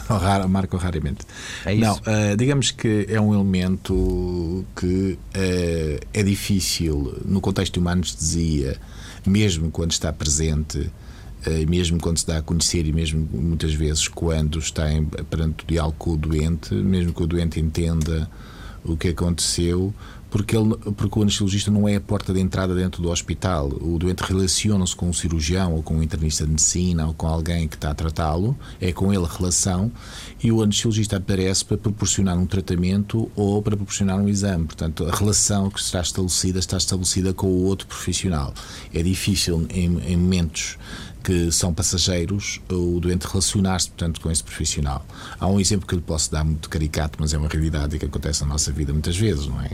Marcam 0.49 0.79
raramente. 0.79 1.25
É 1.65 1.75
isso. 1.75 1.81
Não, 1.81 1.95
uh, 1.95 2.37
digamos 2.37 2.71
que 2.71 3.07
é 3.09 3.21
um 3.21 3.35
elemento 3.35 4.65
que 4.75 5.19
uh, 5.35 6.07
é 6.13 6.23
difícil, 6.23 7.19
no 7.25 7.41
contexto 7.41 7.75
de 7.75 7.79
uma 7.81 7.93
anestesia, 7.93 8.79
mesmo 9.29 9.71
quando 9.71 9.93
está 9.93 10.13
presente 10.13 10.91
eh, 11.45 11.65
mesmo 11.67 12.01
quando 12.01 12.19
se 12.19 12.27
dá 12.27 12.39
a 12.39 12.43
conhecer 12.43 12.87
e 12.87 12.93
mesmo 12.93 13.29
muitas 13.33 13.73
vezes 13.73 14.09
quando 14.09 14.59
está 14.59 14.93
em, 14.93 15.05
perante 15.05 15.65
o 15.65 15.67
diálogo 15.67 15.97
com 15.99 16.11
o 16.13 16.17
doente, 16.17 16.75
mesmo 16.75 17.13
que 17.13 17.23
o 17.23 17.27
doente 17.27 17.61
entenda 17.61 18.29
o 18.87 18.97
que 18.97 19.09
aconteceu, 19.09 19.93
porque, 20.31 20.57
ele, 20.57 20.77
porque 20.97 21.19
o 21.19 21.23
anestesiologista 21.23 21.71
não 21.71 21.89
é 21.89 21.97
a 21.97 22.01
porta 22.01 22.33
de 22.33 22.41
entrada 22.41 22.75
dentro 22.75 23.01
do 23.01 23.11
hospital. 23.11 23.69
O 23.81 23.99
doente 23.99 24.21
relaciona-se 24.21 24.95
com 24.95 25.09
um 25.09 25.13
cirurgião 25.13 25.75
ou 25.75 25.83
com 25.83 25.95
um 25.95 26.03
internista 26.03 26.45
de 26.45 26.51
medicina 26.51 27.07
ou 27.07 27.15
com 27.15 27.27
alguém 27.27 27.69
que 27.69 27.77
está 27.77 27.91
a 27.91 27.95
tratá-lo, 27.95 28.57
é 28.81 28.93
com 28.93 29.13
ele 29.13 29.25
a 29.25 29.29
relação 29.29 29.91
e 30.43 30.51
o 30.51 30.63
anestesiologista 30.63 31.17
aparece 31.17 31.65
para 31.65 31.79
proporcionar 31.79 32.37
um 32.37 32.47
tratamento 32.47 33.31
ou 33.35 33.63
para 33.63 33.77
proporcionar 33.77 34.19
um 34.19 34.29
exame. 34.29 34.65
Portanto, 34.65 35.07
a 35.07 35.15
relação 35.15 35.71
que 35.71 35.81
está 35.81 36.01
estabelecida 36.01 36.59
está 36.59 36.77
estabelecida 36.77 37.33
com 37.33 37.47
o 37.47 37.65
outro 37.65 37.87
profissional. 37.87 38.53
É 38.93 39.03
difícil 39.03 39.67
em, 39.71 39.99
em 40.07 40.17
momentos 40.17 40.77
que 41.27 41.51
são 41.51 41.75
passageiros, 41.75 42.61
o 42.71 43.01
doente 43.01 43.27
relacionar-se, 43.27 43.89
portanto, 43.89 44.21
com 44.21 44.31
esse 44.31 44.45
profissional. 44.45 45.05
Há 45.41 45.49
um 45.49 45.59
exemplo 45.59 45.85
que 45.85 45.93
eu 45.93 45.99
lhe 45.99 46.05
posso 46.05 46.31
dar 46.31 46.45
muito 46.45 46.71
caricato, 46.71 47.19
mas 47.21 47.35
é 47.35 47.37
uma 47.37 47.49
realidade 47.49 47.99
que 47.99 48.05
acontece 48.05 48.43
na 48.43 48.47
nossa 48.47 48.71
vida 48.71 48.93
muitas 48.93 49.17
vezes, 49.17 49.49
não 49.49 49.61
é? 49.61 49.69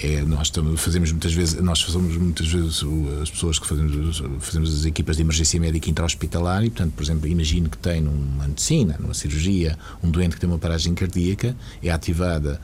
É, 0.00 0.22
nós 0.22 0.50
fazemos 0.78 1.12
muitas 1.12 1.32
vezes, 1.32 1.62
nós 1.62 1.80
fazemos 1.80 2.16
muitas 2.16 2.48
vezes 2.48 2.82
as 3.22 3.30
pessoas 3.30 3.60
que 3.60 3.68
fazemos, 3.68 4.20
fazemos 4.40 4.80
as 4.80 4.84
equipas 4.84 5.14
de 5.14 5.22
emergência 5.22 5.60
médica 5.60 5.88
intra-hospitalar 5.88 6.64
e, 6.64 6.70
portanto, 6.70 6.92
por 6.96 7.04
exemplo, 7.04 7.28
imagino 7.28 7.70
que 7.70 7.78
tem 7.78 8.00
numa 8.00 8.48
medicina, 8.48 8.96
numa 8.98 9.14
cirurgia, 9.14 9.78
um 10.02 10.10
doente 10.10 10.34
que 10.34 10.40
tem 10.40 10.50
uma 10.50 10.58
paragem 10.58 10.92
cardíaca, 10.92 11.56
é 11.80 11.90
ativada 11.90 12.60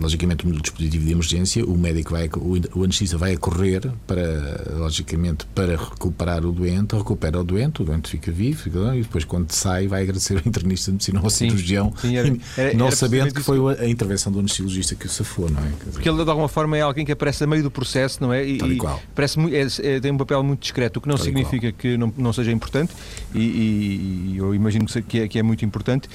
logicamente 0.00 0.46
no 0.46 0.60
dispositivo 0.60 1.04
de 1.04 1.12
emergência 1.12 1.64
o 1.64 1.76
médico 1.76 2.12
vai 2.12 2.28
o 2.74 2.84
anestesista 2.84 3.18
vai 3.18 3.34
a 3.34 3.38
correr 3.38 3.80
para 4.06 4.76
logicamente 4.76 5.46
para 5.54 5.76
recuperar 5.76 6.44
o 6.44 6.52
doente 6.52 6.96
recupera 6.96 7.40
o 7.40 7.44
doente 7.44 7.82
o 7.82 7.84
doente 7.84 8.10
fica 8.10 8.30
vivo 8.30 8.62
fica, 8.62 8.96
e 8.96 9.02
depois 9.02 9.24
quando 9.24 9.50
sai 9.52 9.86
vai 9.86 10.02
agradecer 10.02 10.38
ao 10.38 10.42
internista 10.46 10.90
de 10.90 10.94
medicina 10.94 11.18
ou 11.18 11.24
ao 11.24 11.30
cirurgião 11.30 11.92
sim, 11.96 12.16
era, 12.16 12.36
era, 12.56 12.74
não 12.74 12.86
era 12.86 12.96
sabendo 12.96 13.34
que 13.34 13.42
foi 13.42 13.58
a, 13.78 13.88
intervenção 13.88 14.32
do 14.32 14.38
anestesiologista 14.38 14.94
que 14.94 15.06
o 15.06 15.10
safou 15.10 15.50
não 15.50 15.60
é? 15.60 15.70
Porque 15.92 16.08
ele 16.08 16.22
de 16.22 16.30
alguma 16.30 16.48
forma 16.48 16.76
é 16.76 16.80
alguém 16.80 17.04
que 17.04 17.12
aparece 17.12 17.44
a 17.44 17.46
meio 17.46 17.62
do 17.62 17.70
processo 17.70 18.22
não 18.22 18.32
é? 18.32 18.44
E, 18.44 18.58
e 18.58 18.78
parece 19.14 19.38
é, 19.54 19.94
é, 19.96 20.00
tem 20.00 20.10
um 20.10 20.18
papel 20.18 20.42
muito 20.42 20.60
discreto 20.60 20.98
o 20.98 21.00
que 21.00 21.08
não 21.08 21.16
Tal 21.16 21.24
significa 21.24 21.72
que 21.72 21.96
não, 21.96 22.12
não 22.16 22.32
seja 22.32 22.52
importante 22.52 22.92
e, 23.34 23.40
e, 23.40 24.36
eu 24.38 24.54
imagino 24.54 24.86
que 24.86 25.20
é, 25.20 25.28
que 25.28 25.38
é 25.38 25.42
muito 25.42 25.64
importante. 25.64 26.08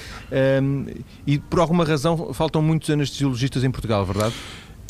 Um, 0.62 0.86
e 1.26 1.38
por 1.38 1.60
alguma 1.60 1.84
razão 1.84 2.32
faltam 2.32 2.62
muitos 2.62 2.90
anestesiologistas 2.90 3.64
em 3.64 3.67
Portugal, 3.70 4.04
verdade? 4.04 4.34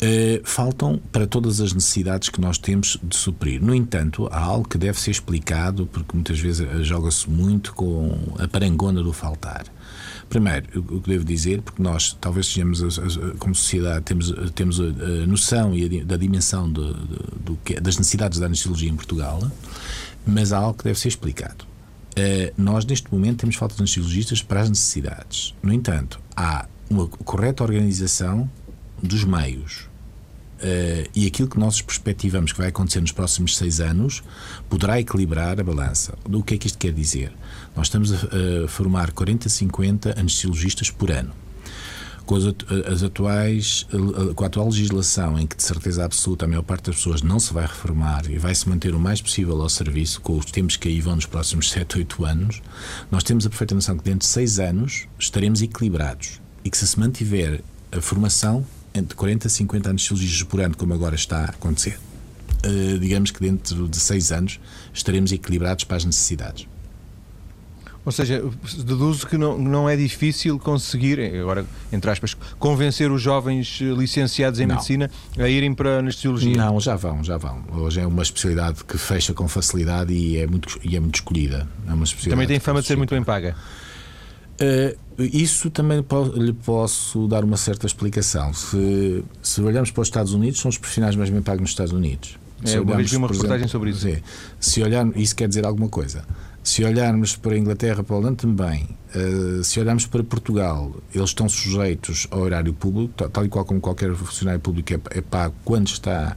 Uh, 0.01 0.39
faltam 0.45 0.97
para 1.11 1.27
todas 1.27 1.59
as 1.59 1.73
necessidades 1.73 2.29
que 2.29 2.39
nós 2.39 2.57
temos 2.57 2.97
de 3.03 3.17
suprir. 3.17 3.61
No 3.61 3.75
entanto, 3.75 4.29
há 4.31 4.39
algo 4.39 4.65
que 4.67 4.77
deve 4.77 4.97
ser 4.97 5.11
explicado, 5.11 5.87
porque 5.87 6.15
muitas 6.15 6.39
vezes 6.39 6.65
eh, 6.65 6.83
joga-se 6.83 7.29
muito 7.29 7.73
com 7.73 8.17
a 8.39 8.47
parangona 8.47 9.03
do 9.03 9.11
faltar. 9.11 9.65
Primeiro, 10.29 10.67
o 10.79 11.01
que 11.01 11.09
devo 11.09 11.25
dizer, 11.25 11.61
porque 11.61 11.83
nós 11.83 12.15
talvez 12.21 12.47
sejamos, 12.47 12.81
como 13.39 13.53
sociedade, 13.53 14.05
temos, 14.05 14.33
temos 14.55 14.79
a, 14.79 15.25
noção 15.27 15.75
e 15.75 16.01
a, 16.01 16.05
da 16.05 16.15
dimensão 16.15 16.71
de, 16.71 16.93
de, 16.93 17.73
de, 17.73 17.81
das 17.81 17.97
necessidades 17.97 18.39
da 18.39 18.45
anestesiologia 18.45 18.89
em 18.89 18.95
Portugal, 18.95 19.51
mas 20.25 20.53
há 20.53 20.59
algo 20.59 20.77
que 20.77 20.85
deve 20.85 20.97
ser 20.97 21.09
explicado. 21.09 21.65
Uh, 22.11 22.53
nós, 22.57 22.85
neste 22.85 23.11
momento, 23.11 23.39
temos 23.39 23.55
falta 23.57 23.75
de 23.75 23.81
anestesiologistas 23.81 24.41
para 24.41 24.61
as 24.61 24.69
necessidades. 24.69 25.53
No 25.61 25.73
entanto, 25.73 26.21
há 26.37 26.67
uma 26.89 27.07
correta 27.07 27.63
organização 27.63 28.49
dos 29.01 29.23
meios. 29.23 29.89
Uh, 30.59 31.07
e 31.15 31.25
aquilo 31.25 31.47
que 31.47 31.57
nós 31.57 31.81
perspectivamos 31.81 32.51
que 32.51 32.57
vai 32.57 32.67
acontecer 32.67 32.99
nos 32.99 33.13
próximos 33.13 33.55
seis 33.55 33.79
anos 33.79 34.21
poderá 34.69 34.99
equilibrar 34.99 35.57
a 35.57 35.63
balança. 35.63 36.17
O 36.25 36.43
que 36.43 36.55
é 36.55 36.57
que 36.57 36.67
isto 36.67 36.77
quer 36.77 36.91
dizer? 36.91 37.31
Nós 37.73 37.87
estamos 37.87 38.11
a, 38.11 38.17
a 38.65 38.67
formar 38.67 39.11
40, 39.11 39.47
50 39.47 40.19
anestesiologistas 40.19 40.91
por 40.91 41.11
ano. 41.11 41.31
Com 42.25 42.35
as, 42.35 42.43
as, 42.91 43.03
atuais, 43.03 43.87
com 44.35 44.43
a 44.43 44.47
atual 44.47 44.67
legislação, 44.67 45.39
em 45.39 45.47
que 45.47 45.55
de 45.55 45.63
certeza 45.63 46.03
absoluta 46.03 46.45
a 46.45 46.47
maior 46.47 46.61
parte 46.61 46.87
das 46.87 46.97
pessoas 46.97 47.21
não 47.21 47.39
se 47.39 47.53
vai 47.53 47.65
reformar 47.65 48.29
e 48.29 48.37
vai 48.37 48.53
se 48.53 48.67
manter 48.67 48.93
o 48.93 48.99
mais 48.99 49.21
possível 49.21 49.59
ao 49.61 49.69
serviço, 49.69 50.19
com 50.21 50.37
os 50.37 50.45
tempos 50.45 50.75
que 50.75 50.89
aí 50.89 50.99
vão 50.99 51.15
nos 51.15 51.25
próximos 51.25 51.71
7, 51.71 51.99
8 51.99 52.25
anos, 52.25 52.61
nós 53.09 53.23
temos 53.23 53.45
a 53.45 53.49
perfeita 53.49 53.73
noção 53.73 53.97
que 53.97 54.03
dentro 54.03 54.19
de 54.19 54.27
6 54.27 54.59
anos 54.59 55.07
estaremos 55.17 55.61
equilibrados 55.61 56.41
e 56.63 56.69
que 56.69 56.77
se 56.77 56.85
se 56.85 56.99
mantiver 56.99 57.63
a 57.91 58.01
formação 58.01 58.63
entre 58.93 59.15
40 59.15 59.47
e 59.47 59.49
50 59.49 59.89
anos 59.89 60.01
de 60.01 60.07
cirurgias 60.07 60.43
por 60.43 60.61
ano, 60.61 60.75
como 60.75 60.93
agora 60.93 61.15
está 61.15 61.41
a 61.41 61.45
acontecer, 61.45 61.99
uh, 62.65 62.99
digamos 62.99 63.31
que 63.31 63.39
dentro 63.39 63.87
de 63.87 63.97
6 63.97 64.31
anos 64.31 64.59
estaremos 64.93 65.31
equilibrados 65.31 65.83
para 65.83 65.97
as 65.97 66.05
necessidades. 66.05 66.67
Ou 68.05 68.11
seja, 68.11 68.41
deduzo 68.77 69.27
que 69.27 69.37
não, 69.37 69.57
não 69.57 69.89
é 69.89 69.95
difícil 69.95 70.57
conseguir, 70.57 71.19
agora, 71.39 71.65
entre 71.91 72.09
aspas, 72.09 72.35
convencer 72.57 73.11
os 73.11 73.21
jovens 73.21 73.79
licenciados 73.81 74.59
em 74.59 74.65
não. 74.65 74.75
medicina 74.75 75.11
a 75.37 75.47
irem 75.47 75.73
para 75.73 75.97
a 75.97 75.99
anestesiologia. 75.99 76.55
Não, 76.55 76.79
já 76.79 76.95
vão, 76.95 77.23
já 77.23 77.37
vão. 77.37 77.61
Hoje 77.71 77.99
é 77.99 78.07
uma 78.07 78.23
especialidade 78.23 78.83
que 78.83 78.97
fecha 78.97 79.33
com 79.33 79.47
facilidade 79.47 80.13
e 80.13 80.37
é 80.37 80.47
muito, 80.47 80.79
e 80.81 80.95
é 80.95 80.99
muito 80.99 81.15
escolhida. 81.15 81.67
É 81.87 81.93
uma 81.93 82.05
Também 82.27 82.47
tem 82.47 82.59
fama 82.59 82.81
de 82.81 82.87
ser 82.87 82.97
muito 82.97 83.13
bem 83.13 83.23
paga. 83.23 83.55
Uh, 84.61 84.97
isso 85.23 85.69
também 85.69 86.03
lhe 86.35 86.53
posso 86.53 87.27
dar 87.27 87.43
uma 87.43 87.57
certa 87.57 87.85
explicação. 87.85 88.53
Se, 88.53 89.23
se 89.41 89.61
olharmos 89.61 89.91
para 89.91 90.01
os 90.01 90.07
Estados 90.07 90.33
Unidos, 90.33 90.59
são 90.59 90.69
os 90.69 90.77
profissionais 90.77 91.15
mais 91.15 91.29
bem 91.29 91.41
pagos 91.41 91.61
nos 91.61 91.69
Estados 91.71 91.93
Unidos. 91.93 92.37
Se 92.63 92.75
é, 92.75 92.81
uma 92.81 92.95
vez 92.95 93.09
vi 93.09 93.17
uma 93.17 93.27
reportagem 93.27 93.65
exemplo, 93.65 93.71
sobre 93.71 93.89
isso. 93.91 94.07
É, 94.07 94.21
se 94.59 94.81
olharmos, 94.81 95.15
isso 95.17 95.35
quer 95.35 95.47
dizer 95.47 95.65
alguma 95.65 95.89
coisa. 95.89 96.23
Se 96.63 96.83
olharmos 96.83 97.35
para 97.35 97.53
a 97.53 97.57
Inglaterra, 97.57 98.03
para 98.03 98.15
a 98.15 98.19
Holanda 98.19 98.35
também, 98.35 98.87
uh, 99.15 99.63
se 99.63 99.79
olharmos 99.79 100.05
para 100.05 100.23
Portugal, 100.23 100.93
eles 101.13 101.29
estão 101.29 101.47
sujeitos 101.47 102.27
ao 102.31 102.41
horário 102.41 102.73
público, 102.73 103.13
tal 103.29 103.45
e 103.45 103.49
qual 103.49 103.63
como 103.63 103.79
qualquer 103.79 104.13
funcionário 104.13 104.59
público 104.59 104.93
é, 104.93 104.99
é 105.11 105.21
pago 105.21 105.55
quando 105.63 105.87
está 105.87 106.35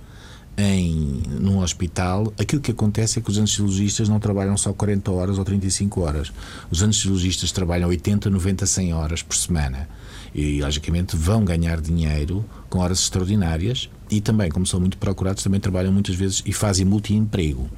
em, 0.56 1.22
num 1.40 1.58
hospital, 1.58 2.32
aquilo 2.38 2.60
que 2.60 2.70
acontece 2.70 3.18
é 3.18 3.22
que 3.22 3.30
os 3.30 3.38
anestesiologistas 3.38 4.08
não 4.08 4.20
trabalham 4.20 4.56
só 4.56 4.72
40 4.72 5.10
horas 5.10 5.38
ou 5.38 5.44
35 5.44 6.00
horas. 6.00 6.32
Os 6.70 6.82
anestesiologistas 6.82 7.52
trabalham 7.52 7.88
80, 7.88 8.28
90, 8.28 8.66
100 8.66 8.94
horas 8.94 9.22
por 9.22 9.34
semana. 9.34 9.88
E, 10.34 10.62
logicamente, 10.62 11.16
vão 11.16 11.44
ganhar 11.44 11.80
dinheiro 11.80 12.44
com 12.68 12.78
horas 12.78 13.00
extraordinárias 13.00 13.90
e 14.10 14.20
também, 14.20 14.50
como 14.50 14.66
são 14.66 14.78
muito 14.78 14.98
procurados, 14.98 15.42
também 15.42 15.60
trabalham 15.60 15.92
muitas 15.92 16.14
vezes 16.14 16.42
e 16.44 16.52
fazem 16.52 16.84
multi-emprego. 16.84 17.68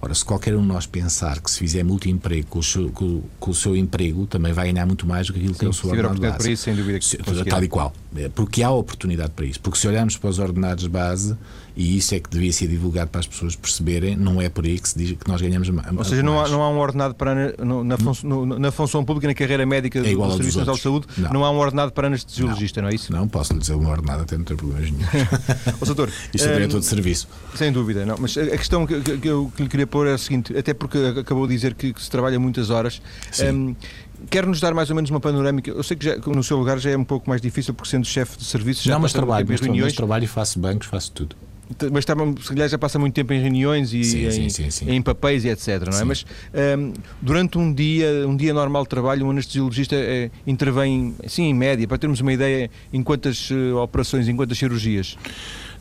Ora, 0.00 0.14
se 0.14 0.24
qualquer 0.24 0.54
um 0.54 0.62
de 0.62 0.68
nós 0.68 0.86
pensar 0.86 1.40
que 1.40 1.50
se 1.50 1.58
fizer 1.58 1.82
multi-emprego 1.82 2.46
com, 2.46 2.60
com, 2.92 3.22
com, 3.40 3.50
o 3.50 3.54
seu 3.54 3.76
emprego, 3.76 4.26
também 4.26 4.52
vai 4.52 4.72
ganhar 4.72 4.86
muito 4.86 5.06
mais 5.06 5.26
do 5.26 5.32
que 5.32 5.40
aquilo 5.40 5.54
Sim, 5.54 5.60
que 5.60 5.66
é 5.66 5.68
o 5.68 5.72
seu 5.72 5.90
ordenado 5.90 6.20
base. 6.20 6.38
para 6.38 6.50
isso, 6.50 6.62
sem 6.62 6.74
dúvida 6.74 6.98
que 7.00 7.44
Tal 7.44 7.64
e 7.64 7.68
qual. 7.68 7.92
É, 8.16 8.28
porque 8.28 8.62
há 8.62 8.70
oportunidade 8.70 9.32
para 9.32 9.44
isso. 9.44 9.60
Porque 9.60 9.78
se 9.78 9.88
olharmos 9.88 10.16
para 10.16 10.30
os 10.30 10.38
ordenados 10.38 10.86
base, 10.86 11.36
e 11.78 11.96
isso 11.96 12.12
é 12.12 12.18
que 12.18 12.28
devia 12.28 12.52
ser 12.52 12.66
divulgado 12.66 13.08
para 13.08 13.20
as 13.20 13.26
pessoas 13.28 13.54
perceberem, 13.54 14.16
não 14.16 14.42
é 14.42 14.48
por 14.48 14.64
aí 14.64 14.80
que 14.80 14.88
se 14.88 14.98
diz 14.98 15.16
que 15.16 15.28
nós 15.28 15.40
ganhamos 15.40 15.70
mais. 15.70 15.96
Ou 15.96 16.04
seja, 16.04 16.24
não 16.24 16.40
há, 16.40 16.48
não 16.48 16.60
há 16.60 16.70
um 16.70 16.78
ordenado 16.78 17.14
para 17.14 17.54
na, 17.56 17.84
na, 17.84 17.96
função, 17.96 18.46
na 18.46 18.72
função 18.72 19.04
pública, 19.04 19.28
na 19.28 19.34
carreira 19.34 19.64
médica 19.64 20.00
é 20.00 20.02
do 20.02 20.30
Serviço 20.32 20.58
Nacional 20.58 20.74
de 20.74 20.82
Saúde, 20.82 21.06
não. 21.16 21.30
não. 21.30 21.44
há 21.44 21.50
um 21.52 21.58
ordenado 21.58 21.92
para 21.92 22.08
anestesiologista, 22.08 22.80
não, 22.80 22.88
não 22.88 22.92
é 22.92 22.94
isso? 22.96 23.12
Não, 23.12 23.28
posso 23.28 23.52
lhe 23.52 23.60
dizer 23.60 23.74
um 23.74 23.88
ordenado, 23.88 24.22
até 24.22 24.36
não 24.36 24.44
tem 24.44 24.56
problemas 24.56 24.90
nenhum. 24.90 25.06
o 25.80 25.84
doutor, 25.84 26.10
Isto 26.34 26.48
é 26.48 26.52
diretor 26.54 26.80
de 26.80 26.86
serviço. 26.86 27.28
Sem 27.54 27.70
dúvida, 27.70 28.04
não. 28.04 28.16
Mas 28.18 28.36
a 28.36 28.56
questão 28.56 28.84
que, 28.84 29.00
que, 29.00 29.18
que, 29.18 29.28
eu, 29.28 29.52
que 29.54 29.62
lhe 29.62 29.68
queria 29.68 29.86
pôr 29.88 30.06
é 30.06 30.12
a 30.12 30.18
seguinte: 30.18 30.56
até 30.56 30.72
porque 30.72 30.98
acabou 31.20 31.46
de 31.46 31.54
dizer 31.54 31.74
que, 31.74 31.92
que 31.92 32.02
se 32.02 32.10
trabalha 32.10 32.38
muitas 32.38 32.70
horas. 32.70 33.00
Um, 33.40 33.74
quer 34.30 34.46
nos 34.46 34.60
dar 34.60 34.74
mais 34.74 34.90
ou 34.90 34.96
menos 34.96 35.10
uma 35.10 35.20
panorâmica? 35.20 35.70
Eu 35.70 35.82
sei 35.82 35.96
que 35.96 36.04
já, 36.04 36.16
no 36.16 36.42
seu 36.42 36.56
lugar 36.56 36.78
já 36.78 36.90
é 36.90 36.96
um 36.96 37.04
pouco 37.04 37.28
mais 37.28 37.40
difícil, 37.40 37.74
porque 37.74 37.90
sendo 37.90 38.06
chefe 38.06 38.38
de 38.38 38.44
serviço 38.44 38.84
já 38.84 38.94
Não, 38.94 39.00
mas 39.00 39.12
trabalho, 39.12 39.46
mas, 39.48 39.60
reuniões. 39.60 39.92
mas 39.92 39.96
trabalho 39.96 40.24
e 40.24 40.28
faço 40.28 40.58
bancos, 40.58 40.86
faço 40.86 41.12
tudo. 41.12 41.36
Mas 41.92 41.98
está, 41.98 42.14
se 42.14 42.48
calhar 42.48 42.68
já 42.68 42.78
passa 42.78 42.98
muito 42.98 43.14
tempo 43.14 43.32
em 43.34 43.40
reuniões 43.42 43.92
e 43.92 44.02
sim, 44.02 44.26
em, 44.26 44.48
sim, 44.48 44.70
sim, 44.70 44.90
em, 44.90 45.02
papéis 45.02 45.44
e 45.44 45.50
etc. 45.50 45.86
Não 45.90 45.98
é? 45.98 46.04
Mas 46.04 46.24
um, 46.78 46.94
durante 47.20 47.58
um 47.58 47.72
dia, 47.72 48.26
um 48.26 48.34
dia 48.34 48.54
normal 48.54 48.84
de 48.84 48.88
trabalho, 48.88 49.26
um 49.26 49.30
anestesiologista 49.30 49.94
é, 49.94 50.30
intervém, 50.46 51.14
sim, 51.26 51.44
em 51.44 51.54
média, 51.54 51.86
para 51.86 51.98
termos 51.98 52.20
uma 52.20 52.32
ideia 52.32 52.70
em 52.90 53.02
quantas 53.02 53.50
uh, 53.50 53.76
operações, 53.76 54.28
em 54.28 54.34
quantas 54.34 54.56
cirurgias. 54.56 55.18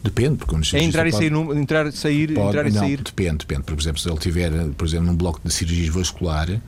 Depende, 0.04 0.38
porque 0.38 0.56
um 0.56 0.62
É 0.74 0.84
entrar 0.84 1.08
e 1.08 1.12
sair, 1.12 1.32
pode, 1.32 1.60
entrar, 1.60 1.92
sair, 1.92 2.34
pode, 2.34 2.48
entrar 2.48 2.68
e 2.68 2.72
não, 2.72 2.80
sair. 2.82 3.02
Depende, 3.02 3.38
depende. 3.40 3.64
Por 3.64 3.78
exemplo, 3.80 4.00
se 4.00 4.10
ele 4.10 4.18
tiver, 4.18 4.52
por 4.78 4.88
exemplo, 4.88 5.08
num 5.08 5.16
bloco 5.16 5.42
de 5.44 5.52
cirurgia 5.54 5.92
vascular, 5.92 6.62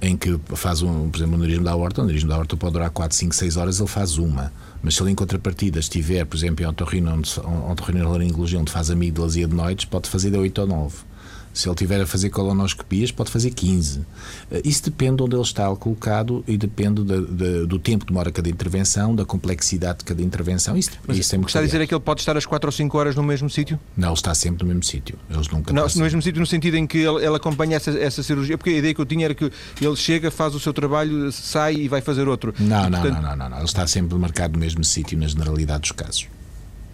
em 0.00 0.16
que 0.16 0.38
faz, 0.54 0.82
um, 0.82 1.08
por 1.08 1.18
exemplo, 1.18 1.36
o 1.36 1.38
narismo 1.38 1.64
da 1.64 1.72
aorta, 1.72 2.02
o 2.02 2.04
narismo 2.04 2.28
da 2.28 2.36
aorta 2.36 2.56
pode 2.56 2.74
durar 2.74 2.90
4, 2.90 3.16
5, 3.16 3.34
6 3.34 3.56
horas, 3.56 3.80
ele 3.80 3.88
faz 3.88 4.18
uma. 4.18 4.52
Mas 4.82 4.94
se 4.94 5.02
ele 5.02 5.10
em 5.10 5.14
contrapartida 5.14 5.78
estiver, 5.78 6.26
por 6.26 6.36
exemplo, 6.36 6.64
em 6.64 6.68
otorrinolaringologia, 7.70 8.58
onde 8.58 8.70
faz 8.70 8.90
amígdalas 8.90 9.34
e 9.36 9.44
adenoides, 9.44 9.86
pode 9.86 10.10
fazer 10.10 10.30
de 10.30 10.36
8 10.36 10.60
ou 10.60 10.66
9. 10.66 10.96
Se 11.54 11.68
ele 11.68 11.76
tiver 11.76 12.00
a 12.00 12.06
fazer 12.06 12.30
colonoscopias, 12.30 13.12
pode 13.12 13.30
fazer 13.30 13.50
15. 13.50 14.04
Eh, 14.50 14.62
isso 14.64 14.84
depende 14.84 15.18
de 15.18 15.22
onde 15.22 15.36
ele 15.36 15.42
está 15.42 15.74
colocado 15.76 16.42
e 16.48 16.58
depende 16.58 17.04
de, 17.04 17.26
de, 17.26 17.66
do 17.66 17.78
tempo 17.78 18.04
que 18.04 18.12
demora 18.12 18.32
cada 18.32 18.48
intervenção, 18.48 19.14
da 19.14 19.24
complexidade 19.24 19.98
de 19.98 20.04
cada 20.04 20.20
intervenção. 20.20 20.76
Isso, 20.76 20.90
Mas 21.06 21.16
isso 21.16 21.34
é 21.34 21.38
o 21.38 21.42
que 21.42 21.50
está 21.50 21.60
a 21.60 21.62
dizer 21.62 21.80
é 21.80 21.86
que 21.86 21.94
ele 21.94 22.02
pode 22.02 22.20
estar 22.20 22.36
às 22.36 22.44
4 22.44 22.66
ou 22.66 22.72
5 22.72 22.98
horas 22.98 23.14
no 23.14 23.22
mesmo 23.22 23.48
sítio? 23.48 23.78
Não, 23.96 24.08
ele 24.08 24.14
está 24.14 24.34
sempre 24.34 24.64
no 24.64 24.68
mesmo 24.68 24.82
sítio. 24.82 25.16
Eles 25.30 25.48
nunca 25.48 25.72
Não, 25.72 25.86
no 25.86 26.02
mesmo 26.02 26.20
sítio 26.20 26.40
no 26.40 26.46
sentido 26.46 26.76
em 26.76 26.86
que 26.88 26.98
ele, 26.98 27.24
ele 27.24 27.36
acompanha 27.36 27.76
essa, 27.76 27.90
essa, 27.92 28.22
cirurgia, 28.22 28.58
porque 28.58 28.70
a 28.70 28.78
ideia 28.78 28.92
que 28.92 29.00
eu 29.00 29.06
tinha 29.06 29.24
era 29.24 29.34
que 29.34 29.50
ele 29.80 29.96
chega, 29.96 30.32
faz 30.32 30.56
o 30.56 30.60
seu 30.60 30.72
trabalho, 30.72 31.30
sai 31.30 31.74
e 31.74 31.88
vai 31.88 32.00
fazer 32.00 32.26
outro. 32.26 32.52
Não, 32.58 32.86
e, 32.86 32.90
não, 32.90 33.00
portanto... 33.00 33.22
não, 33.22 33.30
não, 33.30 33.36
não, 33.36 33.48
não. 33.50 33.56
Ele 33.58 33.66
está 33.66 33.86
sempre 33.86 34.18
marcado 34.18 34.54
no 34.54 34.58
mesmo 34.58 34.82
sítio 34.82 35.16
na 35.16 35.28
generalidade 35.28 35.82
dos 35.82 35.92
casos. 35.92 36.26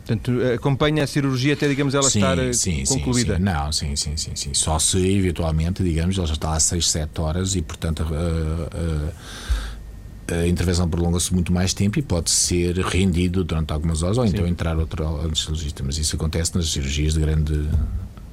Portanto, 0.04 0.33
acompanha 0.54 1.04
a 1.04 1.07
cirurgia 1.07 1.54
até, 1.54 1.69
digamos, 1.69 1.95
ela 1.95 2.11
sim, 2.11 2.19
estar 2.19 2.38
eh, 2.38 2.52
sim, 2.52 2.85
concluída? 2.85 3.37
Sim, 3.37 3.42
Não, 3.42 3.73
sim, 3.73 3.97
sim, 3.97 4.16
sim, 4.16 4.33
sim. 4.35 4.54
Só 4.54 4.78
se, 4.78 4.99
eventualmente, 4.99 5.83
digamos, 5.83 6.19
ela 6.19 6.26
já 6.26 6.35
está 6.35 6.54
há 6.54 6.61
6, 6.61 6.90
7 6.90 7.21
horas 7.21 7.54
e, 7.54 7.62
portanto, 7.62 8.02
a, 8.02 10.35
a, 10.35 10.40
a 10.40 10.49
intervenção 10.49 10.88
prolonga-se 10.88 11.33
muito 11.33 11.52
mais 11.52 11.75
tempo 11.75 11.99
e 11.99 12.02
pode 12.02 12.30
ser 12.30 12.76
rendido 12.78 13.45
durante 13.45 13.73
algumas 13.73 14.02
horas 14.02 14.19
ou 14.19 14.25
então 14.25 14.47
entrar 14.47 14.76
outro 14.76 15.07
anestesiologista. 15.21 15.83
Mas 15.85 15.99
isso 15.99 16.16
acontece 16.16 16.57
nas 16.57 16.71
cirurgias 16.71 17.14
de 17.14 17.21
grande 17.21 17.69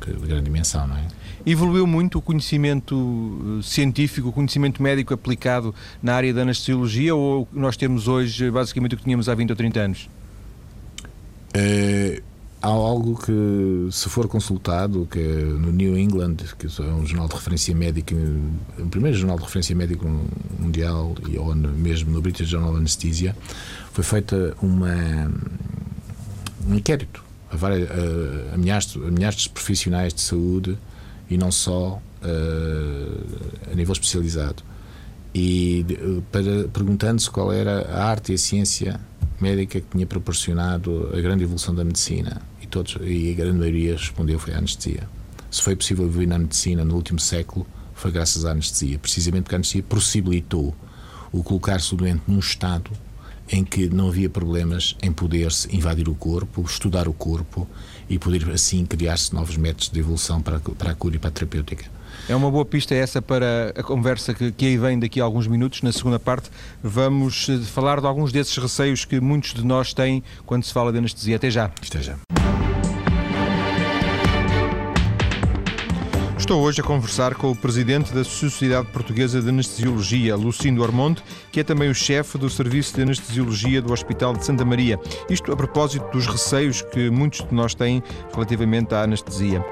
de 0.06 0.28
grande 0.28 0.44
dimensão, 0.44 0.88
não 0.88 0.96
é? 0.96 1.06
Evoluiu 1.46 1.88
muito 1.88 2.20
o 2.20 2.22
conhecimento 2.22 3.58
eh, 3.60 3.64
científico, 3.64 4.30
o 4.30 4.32
conhecimento 4.32 4.82
médico 4.82 5.14
aplicado 5.14 5.74
na 6.02 6.14
área 6.14 6.34
da 6.34 6.42
anestesiologia 6.42 7.16
ou 7.16 7.48
nós 7.52 7.76
temos 7.76 8.08
hoje 8.08 8.52
basicamente 8.52 8.96
o 8.96 8.98
que 8.98 9.04
tínhamos 9.04 9.28
há 9.28 9.36
20 9.36 9.50
ou 9.50 9.56
30 9.56 9.80
anos? 9.80 10.10
É, 11.60 12.22
há 12.62 12.68
algo 12.68 13.18
que, 13.18 13.92
se 13.92 14.08
for 14.10 14.28
consultado, 14.28 15.08
que 15.10 15.18
é 15.18 15.44
no 15.44 15.72
New 15.72 15.98
England, 15.98 16.36
que 16.60 16.68
é 16.68 16.84
um 16.84 17.04
jornal 17.04 17.28
de 17.28 17.34
referência 17.34 17.74
médica, 17.74 18.16
o 18.78 18.88
primeiro 18.88 19.18
jornal 19.18 19.38
de 19.38 19.44
referência 19.44 19.76
médica 19.76 20.08
mundial, 20.60 21.16
e 21.28 21.36
ou 21.36 21.56
mesmo 21.56 22.12
no 22.12 22.22
British 22.22 22.48
Journal 22.48 22.70
of 22.70 22.78
Anesthesia, 22.78 23.36
foi 23.92 24.04
feita 24.04 24.56
uma, 24.62 25.32
um 26.68 26.76
inquérito 26.76 27.24
a, 27.52 27.56
várias, 27.56 27.90
a, 27.90 28.54
a, 28.54 28.58
milhares, 28.58 28.96
a 28.96 29.10
milhares 29.10 29.38
de 29.40 29.50
profissionais 29.50 30.14
de 30.14 30.22
saúde 30.22 30.78
e 31.28 31.40
não 31.40 31.52
só 31.52 32.00
a, 32.22 33.72
a 33.72 33.76
nível 33.76 33.94
especializado. 33.94 34.62
E 35.34 35.84
para, 36.32 36.68
perguntando-se 36.72 37.32
qual 37.32 37.52
era 37.52 37.82
a 37.90 38.06
arte 38.06 38.32
e 38.32 38.36
a 38.36 38.38
ciência 38.38 39.00
médica 39.40 39.80
que 39.80 39.88
tinha 39.92 40.06
proporcionado 40.06 41.10
a 41.14 41.22
grande 41.22 41.44
evolução 41.44 41.74
da 41.74 41.84
medicina. 41.84 42.42
E, 42.62 42.68
todos, 42.68 42.98
e 43.02 43.32
a 43.32 43.36
grande 43.36 43.58
maioria 43.58 43.94
respondeu 43.94 44.40
foi 44.40 44.54
a 44.54 44.58
anestesia. 44.58 45.08
Se 45.50 45.62
foi 45.62 45.76
possível 45.76 46.06
evoluir 46.06 46.28
na 46.28 46.38
medicina 46.38 46.84
no 46.84 46.96
último 46.96 47.20
século, 47.20 47.66
foi 47.94 48.12
graças 48.12 48.46
à 48.46 48.52
anestesia. 48.52 49.00
Precisamente 49.00 49.44
porque 49.44 49.56
a 49.56 49.58
anestesia 49.58 49.84
possibilitou 49.84 50.76
o 51.32 51.44
colocar-se 51.44 51.94
o 51.94 51.98
doente 51.98 52.24
num 52.28 52.40
estado 52.40 52.92
em 53.50 53.64
que 53.64 53.88
não 53.90 54.10
havia 54.10 54.30
problemas 54.30 54.96
em 55.02 55.12
poder-se 55.12 55.74
invadir 55.74 56.10
o 56.10 56.16
corpo, 56.16 56.62
estudar 56.62 57.08
o 57.08 57.14
corpo 57.14 57.68
e 58.10 58.20
poder 58.20 58.50
assim 58.52 58.86
criar-se 58.86 59.34
novos 59.34 59.56
métodos 59.56 59.90
de 59.90 60.00
evolução 60.00 60.42
para, 60.42 60.60
para 60.60 60.92
a 60.92 60.96
cura 60.96 61.16
e 61.16 61.20
para 61.20 61.30
a 61.30 61.32
terapêutica. 61.32 61.97
É 62.30 62.36
uma 62.36 62.52
boa 62.52 62.66
pista 62.66 62.94
essa 62.94 63.22
para 63.22 63.72
a 63.74 63.82
conversa 63.82 64.34
que, 64.34 64.52
que 64.52 64.66
aí 64.66 64.78
vem 64.78 65.00
daqui 65.00 65.22
a 65.22 65.24
alguns 65.24 65.48
minutos. 65.48 65.82
Na 65.82 65.94
segunda 65.94 66.20
parte, 66.20 66.50
vamos 66.84 67.48
eh, 67.48 67.58
falar 67.60 68.02
de 68.02 68.06
alguns 68.06 68.34
desses 68.34 68.58
receios 68.58 69.06
que 69.06 69.22
muitos 69.22 69.54
de 69.54 69.66
nós 69.66 69.94
têm 69.94 70.22
quando 70.46 70.66
se 70.66 70.74
fala 70.74 70.92
de 70.92 70.98
anestesia. 70.98 71.38
Até 71.38 71.50
já. 71.50 71.66
Até 71.66 72.02
já. 72.02 72.18
Estou 76.38 76.62
hoje 76.62 76.82
a 76.82 76.84
conversar 76.84 77.34
com 77.36 77.50
o 77.50 77.56
presidente 77.56 78.14
da 78.14 78.26
Sociedade 78.26 78.88
Portuguesa 78.88 79.42
de 79.42 79.48
Anestesiologia, 79.48 80.36
Lucindo 80.36 80.84
Armonte, 80.84 81.24
que 81.50 81.62
é 81.62 81.64
também 81.64 81.90
o 81.90 81.96
chefe 81.96 82.38
do 82.38 82.50
Serviço 82.50 82.94
de 82.96 83.04
Anestesiologia 83.04 83.82
do 83.82 83.94
Hospital 83.94 84.34
de 84.34 84.46
Santa 84.46 84.66
Maria. 84.66 85.00
Isto 85.30 85.54
a 85.54 85.56
propósito 85.56 86.06
dos 86.12 86.28
receios 86.28 86.82
que 86.82 87.10
muitos 87.10 87.48
de 87.48 87.54
nós 87.56 87.74
têm 87.74 88.04
relativamente 88.34 88.94
à 88.94 89.04
anestesia. 89.04 89.64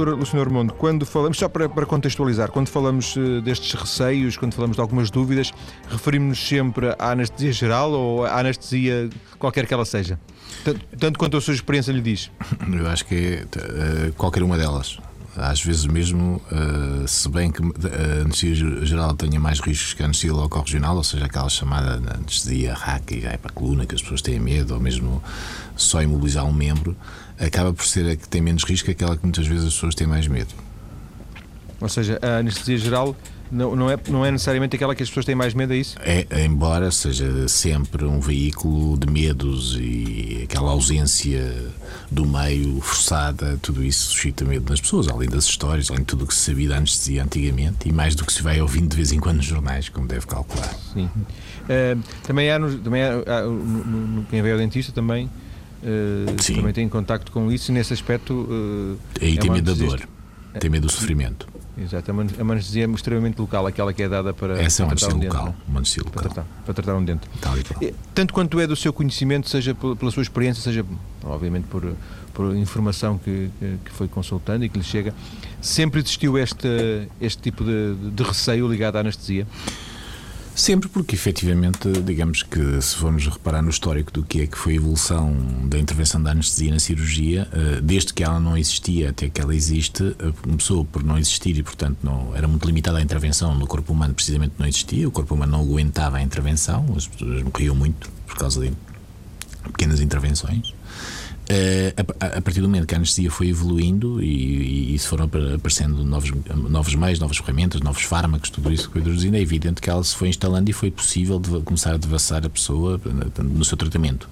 Doutora 0.00 0.16
Luciano 0.16 0.40
Armondo, 0.40 0.72
quando 0.72 1.04
falamos, 1.04 1.36
só 1.36 1.46
para, 1.46 1.68
para, 1.68 1.84
contextualizar, 1.84 2.50
quando 2.50 2.68
falamos 2.68 3.14
uh, 3.16 3.42
destes 3.42 3.74
receios, 3.74 4.34
quando 4.34 4.54
falamos 4.54 4.74
de 4.74 4.80
algumas 4.80 5.10
dúvidas, 5.10 5.52
referimos-nos 5.90 6.48
sempre 6.48 6.88
à 6.98 7.10
anestesia 7.10 7.52
geral 7.52 7.92
ou 7.92 8.24
à 8.24 8.38
anestesia 8.38 9.10
qualquer 9.38 9.66
que 9.66 9.74
ela 9.74 9.84
seja? 9.84 10.18
Tanto, 10.64 10.80
tanto 10.98 11.18
quanto 11.18 11.36
a 11.36 11.40
sua 11.42 11.52
experiência 11.52 11.92
lhe 11.92 12.00
diz? 12.00 12.30
Eu 12.72 12.88
acho 12.88 13.04
que 13.04 13.44
é 13.58 14.10
qualquer 14.16 14.42
uma 14.42 14.56
delas 14.56 14.98
às 15.36 15.62
vezes 15.62 15.86
mesmo, 15.86 16.42
uh, 16.50 17.06
se 17.06 17.28
bem 17.28 17.52
que 17.52 17.62
a 17.62 18.22
anestesia 18.22 18.84
geral 18.84 19.14
tenha 19.14 19.38
mais 19.38 19.60
riscos 19.60 19.94
que 19.94 20.02
a 20.02 20.06
anestesia 20.06 20.32
local 20.32 20.62
regional, 20.62 20.96
ou 20.96 21.04
seja, 21.04 21.24
aquela 21.26 21.48
chamada 21.48 22.14
anestesia 22.14 22.74
raca 22.74 23.14
e 23.14 23.20
para 23.20 23.50
a 23.50 23.52
coluna, 23.52 23.86
que 23.86 23.94
as 23.94 24.02
pessoas 24.02 24.22
têm 24.22 24.40
medo, 24.40 24.74
ou 24.74 24.80
mesmo 24.80 25.22
só 25.76 26.02
imobilizar 26.02 26.44
um 26.44 26.52
membro, 26.52 26.96
acaba 27.40 27.72
por 27.72 27.84
ser 27.84 28.10
a 28.10 28.16
que 28.16 28.28
tem 28.28 28.40
menos 28.40 28.64
risco, 28.64 28.90
aquela 28.90 29.16
que 29.16 29.22
muitas 29.22 29.46
vezes 29.46 29.66
as 29.66 29.74
pessoas 29.74 29.94
têm 29.94 30.06
mais 30.06 30.26
medo. 30.26 30.54
Ou 31.80 31.88
seja, 31.88 32.18
a 32.22 32.38
anestesia 32.38 32.76
geral 32.76 33.16
não, 33.50 33.74
não, 33.74 33.90
é, 33.90 33.98
não 34.08 34.24
é 34.24 34.30
necessariamente 34.30 34.76
aquela 34.76 34.94
que 34.94 35.02
as 35.02 35.08
pessoas 35.08 35.26
têm 35.26 35.34
mais 35.34 35.54
medo, 35.54 35.72
é 35.72 35.76
isso? 35.76 35.96
É, 36.00 36.44
embora 36.44 36.90
seja 36.92 37.48
sempre 37.48 38.04
um 38.04 38.20
veículo 38.20 38.96
de 38.96 39.10
medos 39.10 39.76
e 39.80 40.42
aquela 40.44 40.70
ausência 40.70 41.52
do 42.10 42.24
meio 42.24 42.80
forçada, 42.80 43.58
tudo 43.60 43.82
isso 43.82 44.10
suscita 44.10 44.44
medo 44.44 44.70
nas 44.70 44.80
pessoas, 44.80 45.08
além 45.08 45.28
das 45.28 45.46
histórias, 45.46 45.90
além 45.90 46.02
de 46.02 46.06
tudo 46.06 46.24
o 46.24 46.26
que 46.28 46.34
se 46.34 46.50
sabia 46.50 46.68
da 46.68 46.76
anestesia 46.76 47.24
antigamente 47.24 47.88
e 47.88 47.92
mais 47.92 48.14
do 48.14 48.24
que 48.24 48.32
se 48.32 48.42
vai 48.42 48.60
ouvindo 48.60 48.88
de 48.88 48.96
vez 48.96 49.10
em 49.10 49.18
quando 49.18 49.38
nos 49.38 49.46
jornais, 49.46 49.88
como 49.88 50.06
deve 50.06 50.26
calcular. 50.26 50.72
Sim. 50.92 51.06
Uh, 51.06 52.00
também 52.22 52.50
há, 52.50 52.58
no, 52.58 52.78
também 52.78 53.02
há, 53.02 53.14
há 53.26 53.42
no, 53.42 53.52
no, 53.52 54.24
quem 54.26 54.40
ao 54.40 54.58
dentista 54.58 54.92
também. 54.92 55.28
Uh, 55.82 56.54
também 56.54 56.72
tem 56.72 56.88
contacto 56.88 57.32
com 57.32 57.50
isso 57.50 57.70
e 57.70 57.74
nesse 57.74 57.92
aspecto 57.92 58.34
uh, 58.34 58.98
é 59.16 59.34
tem 59.36 59.50
medo 59.50 59.74
da 59.74 59.86
dor, 59.86 60.00
tem 60.58 60.68
medo 60.68 60.86
do 60.86 60.92
sofrimento. 60.92 61.48
Exato, 61.78 62.10
a 62.10 62.42
anestesia 62.42 62.84
é 62.84 62.90
extremamente 62.90 63.40
local, 63.40 63.66
aquela 63.66 63.90
que 63.92 64.02
é 64.02 64.08
dada 64.08 64.34
para. 64.34 64.60
Essa 64.60 64.82
é 64.82 64.84
uma 64.84 64.92
anestesia 64.92 65.16
um 65.16 65.22
local, 65.22 65.44
dente, 65.46 65.58
uma 65.66 65.78
anestesia 65.78 66.02
local. 66.04 66.22
Para 66.22 66.32
tratar, 66.34 66.62
para 66.64 66.74
tratar 66.74 66.96
um 66.96 67.04
dente. 67.04 67.26
Tal 67.40 67.58
e 67.58 67.62
tal. 67.62 67.80
Tanto 68.14 68.34
quanto 68.34 68.60
é 68.60 68.66
do 68.66 68.76
seu 68.76 68.92
conhecimento, 68.92 69.48
seja 69.48 69.74
pela 69.74 70.10
sua 70.10 70.22
experiência, 70.22 70.62
seja, 70.62 70.84
obviamente, 71.24 71.64
por, 71.64 71.94
por 72.34 72.54
informação 72.54 73.16
que, 73.16 73.50
que 73.82 73.90
foi 73.90 74.08
consultando 74.08 74.66
e 74.66 74.68
que 74.68 74.76
lhe 74.76 74.84
chega, 74.84 75.14
sempre 75.62 76.00
existiu 76.00 76.36
este, 76.36 77.08
este 77.18 77.40
tipo 77.40 77.64
de, 77.64 77.94
de 78.10 78.22
receio 78.22 78.68
ligado 78.68 78.96
à 78.96 79.00
anestesia? 79.00 79.46
Sempre 80.60 80.90
porque, 80.90 81.14
efetivamente, 81.14 81.90
digamos 82.04 82.42
que 82.42 82.82
se 82.82 82.94
formos 82.94 83.26
reparar 83.26 83.62
no 83.62 83.70
histórico 83.70 84.12
do 84.12 84.22
que 84.22 84.42
é 84.42 84.46
que 84.46 84.58
foi 84.58 84.74
a 84.74 84.76
evolução 84.76 85.34
da 85.64 85.78
intervenção 85.78 86.22
da 86.22 86.32
anestesia 86.32 86.70
na 86.70 86.78
cirurgia, 86.78 87.48
eh, 87.50 87.80
desde 87.80 88.12
que 88.12 88.22
ela 88.22 88.38
não 88.38 88.58
existia 88.58 89.08
até 89.08 89.30
que 89.30 89.40
ela 89.40 89.54
existe, 89.54 90.14
eh, 90.18 90.32
começou 90.42 90.84
por 90.84 91.02
não 91.02 91.16
existir 91.16 91.56
e, 91.56 91.62
portanto, 91.62 91.96
não, 92.02 92.36
era 92.36 92.46
muito 92.46 92.66
limitada 92.66 92.98
a 92.98 93.00
intervenção 93.00 93.54
no 93.54 93.66
corpo 93.66 93.94
humano, 93.94 94.12
precisamente 94.12 94.52
não 94.58 94.66
existia, 94.66 95.08
o 95.08 95.10
corpo 95.10 95.34
humano 95.34 95.52
não 95.52 95.62
aguentava 95.62 96.18
a 96.18 96.22
intervenção, 96.22 96.84
as 96.94 97.06
pessoas 97.06 97.42
morriam 97.42 97.74
muito 97.74 98.10
por 98.26 98.36
causa 98.36 98.60
de 98.60 98.70
pequenas 99.64 99.98
intervenções. 99.98 100.74
Uh, 101.50 102.14
a, 102.20 102.40
partir 102.40 102.60
do 102.60 102.68
momento 102.68 102.86
que 102.86 102.94
a 102.94 102.98
anestesia 102.98 103.28
foi 103.28 103.48
evoluindo 103.48 104.22
e, 104.22 104.92
e, 104.92 104.94
e 104.94 104.98
foram 105.00 105.24
aparecendo 105.24 106.04
novos, 106.04 106.30
novos 106.54 106.94
meios, 106.94 107.18
novas 107.18 107.38
ferramentas, 107.38 107.80
novos 107.80 108.02
fármacos, 108.02 108.50
tudo 108.50 108.72
isso 108.72 108.86
que 108.86 108.92
foi 108.92 109.00
introduzindo, 109.00 109.36
é 109.36 109.40
evidente 109.40 109.80
que 109.80 109.90
ela 109.90 110.04
se 110.04 110.14
foi 110.14 110.28
instalando 110.28 110.70
e 110.70 110.72
foi 110.72 110.92
possível 110.92 111.42
começar 111.64 111.94
a 111.94 111.96
devassar 111.96 112.46
a 112.46 112.48
pessoa 112.48 113.00
no 113.42 113.64
seu 113.64 113.76
tratamento. 113.76 114.28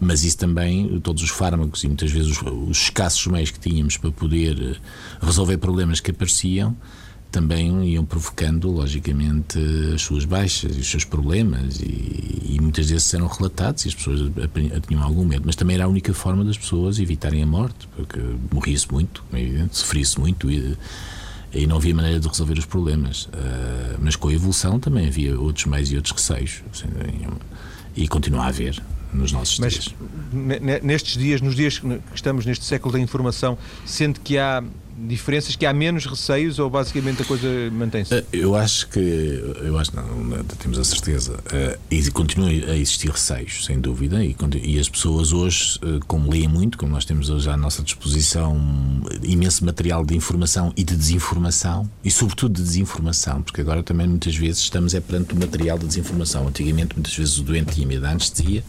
Mas 0.00 0.24
isso 0.24 0.38
também, 0.38 0.98
todos 1.00 1.22
os 1.22 1.28
fármacos 1.28 1.84
e 1.84 1.88
muitas 1.88 2.10
vezes 2.10 2.30
os, 2.30 2.42
os 2.42 2.78
escassos 2.84 3.26
meios 3.26 3.50
que 3.50 3.60
tínhamos 3.60 3.98
para 3.98 4.10
poder 4.10 4.56
eh, 4.58 4.76
resolver 5.20 5.58
problemas 5.58 6.00
que 6.00 6.10
apareciam, 6.10 6.74
também 7.30 7.88
iam 7.88 8.04
provocando, 8.04 8.70
logicamente, 8.70 9.58
as 9.94 10.02
suas 10.02 10.24
baixas 10.24 10.76
e 10.76 10.80
os 10.80 10.90
seus 10.90 11.04
problemas, 11.04 11.80
e, 11.80 12.54
e 12.54 12.58
muitas 12.60 12.90
vezes 12.90 13.12
eram 13.14 13.26
relatados 13.26 13.84
e 13.84 13.88
as 13.88 13.94
pessoas 13.94 14.30
tinham 14.86 15.02
algum 15.02 15.24
medo. 15.24 15.42
Mas 15.46 15.56
também 15.56 15.76
era 15.76 15.84
a 15.84 15.88
única 15.88 16.12
forma 16.12 16.44
das 16.44 16.58
pessoas 16.58 16.98
evitarem 16.98 17.42
a 17.42 17.46
morte, 17.46 17.88
porque 17.96 18.20
morria-se 18.52 18.90
muito, 18.90 19.24
é 19.32 19.40
evidente, 19.40 19.76
sofria-se 19.76 20.18
muito 20.18 20.50
e, 20.50 20.76
e, 21.52 21.66
não 21.66 21.76
havia 21.76 21.94
maneira 21.94 22.18
de 22.18 22.28
resolver 22.28 22.58
os 22.58 22.66
problemas. 22.66 23.24
Uh, 23.26 23.98
mas 24.00 24.16
com 24.16 24.28
a 24.28 24.32
evolução 24.32 24.80
também 24.80 25.06
havia 25.06 25.38
outros 25.38 25.66
meios 25.66 25.90
e 25.92 25.96
outros 25.96 26.14
receios, 26.14 26.62
assim, 26.72 26.88
e 27.96 28.08
continua 28.08 28.44
a 28.44 28.48
haver 28.48 28.82
nos 29.12 29.32
nossos 29.32 29.58
Mas, 29.58 29.74
dias. 29.74 29.94
Nestes 30.82 31.16
dias, 31.16 31.40
nos 31.40 31.54
dias 31.54 31.78
que 31.78 32.00
estamos 32.14 32.46
neste 32.46 32.64
século 32.64 32.92
da 32.92 33.00
informação, 33.00 33.58
sente 33.84 34.20
que 34.20 34.38
há 34.38 34.62
diferenças, 35.06 35.56
que 35.56 35.66
há 35.66 35.72
menos 35.72 36.06
receios 36.06 36.58
ou 36.58 36.68
basicamente 36.68 37.22
a 37.22 37.24
coisa 37.24 37.48
mantém-se? 37.72 38.14
Eh, 38.14 38.24
eu 38.32 38.54
acho 38.54 38.88
que, 38.88 38.98
eu 38.98 39.78
acho 39.78 39.94
não, 39.94 40.24
não 40.24 40.44
temos 40.44 40.78
a 40.78 40.84
certeza, 40.84 41.34
uh, 41.34 41.78
e 41.90 42.10
continua 42.10 42.48
a 42.48 42.76
existir 42.76 43.10
receios, 43.10 43.64
sem 43.64 43.80
dúvida, 43.80 44.24
e, 44.24 44.36
e 44.62 44.78
as 44.78 44.88
pessoas 44.88 45.32
hoje, 45.32 45.78
uh, 45.82 46.00
como 46.06 46.30
leem 46.30 46.48
muito, 46.48 46.78
como 46.78 46.92
nós 46.92 47.04
temos 47.04 47.30
hoje 47.30 47.48
à 47.48 47.56
nossa 47.56 47.82
disposição 47.82 48.60
imenso 49.22 49.64
material 49.64 50.04
de 50.04 50.16
informação 50.16 50.72
e 50.76 50.84
de 50.84 50.96
desinformação, 50.96 51.88
e 52.04 52.10
sobretudo 52.10 52.54
de 52.54 52.62
desinformação, 52.62 53.42
porque 53.42 53.60
agora 53.60 53.82
também 53.82 54.06
muitas 54.06 54.36
vezes 54.36 54.62
estamos 54.62 54.94
é 54.94 55.00
perante 55.00 55.34
o 55.34 55.36
material 55.36 55.78
de 55.78 55.86
desinformação. 55.86 56.48
Antigamente, 56.48 56.94
muitas 56.94 57.14
vezes 57.14 57.38
o 57.38 57.42
doente 57.42 57.74
tinha 57.74 57.86
medo 57.86 58.02
da 58.02 58.10
anestesia, 58.10 58.64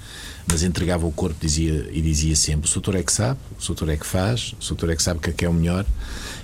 mas 0.51 0.63
entregava 0.63 1.07
o 1.07 1.11
corpo 1.11 1.37
dizia, 1.39 1.89
e 1.91 2.01
dizia 2.01 2.35
sempre: 2.35 2.69
o 2.69 2.73
doutor 2.73 2.95
é 2.95 3.03
que 3.03 3.13
sabe, 3.13 3.39
o 3.59 3.65
doutor 3.65 3.89
é 3.89 3.97
que 3.97 4.05
faz, 4.05 4.53
o 4.61 4.67
doutor 4.67 4.89
é 4.89 4.95
que 4.95 5.01
sabe 5.01 5.19
o 5.19 5.21
que 5.21 5.29
é, 5.29 5.33
que 5.33 5.45
é 5.45 5.49
o 5.49 5.53
melhor, 5.53 5.85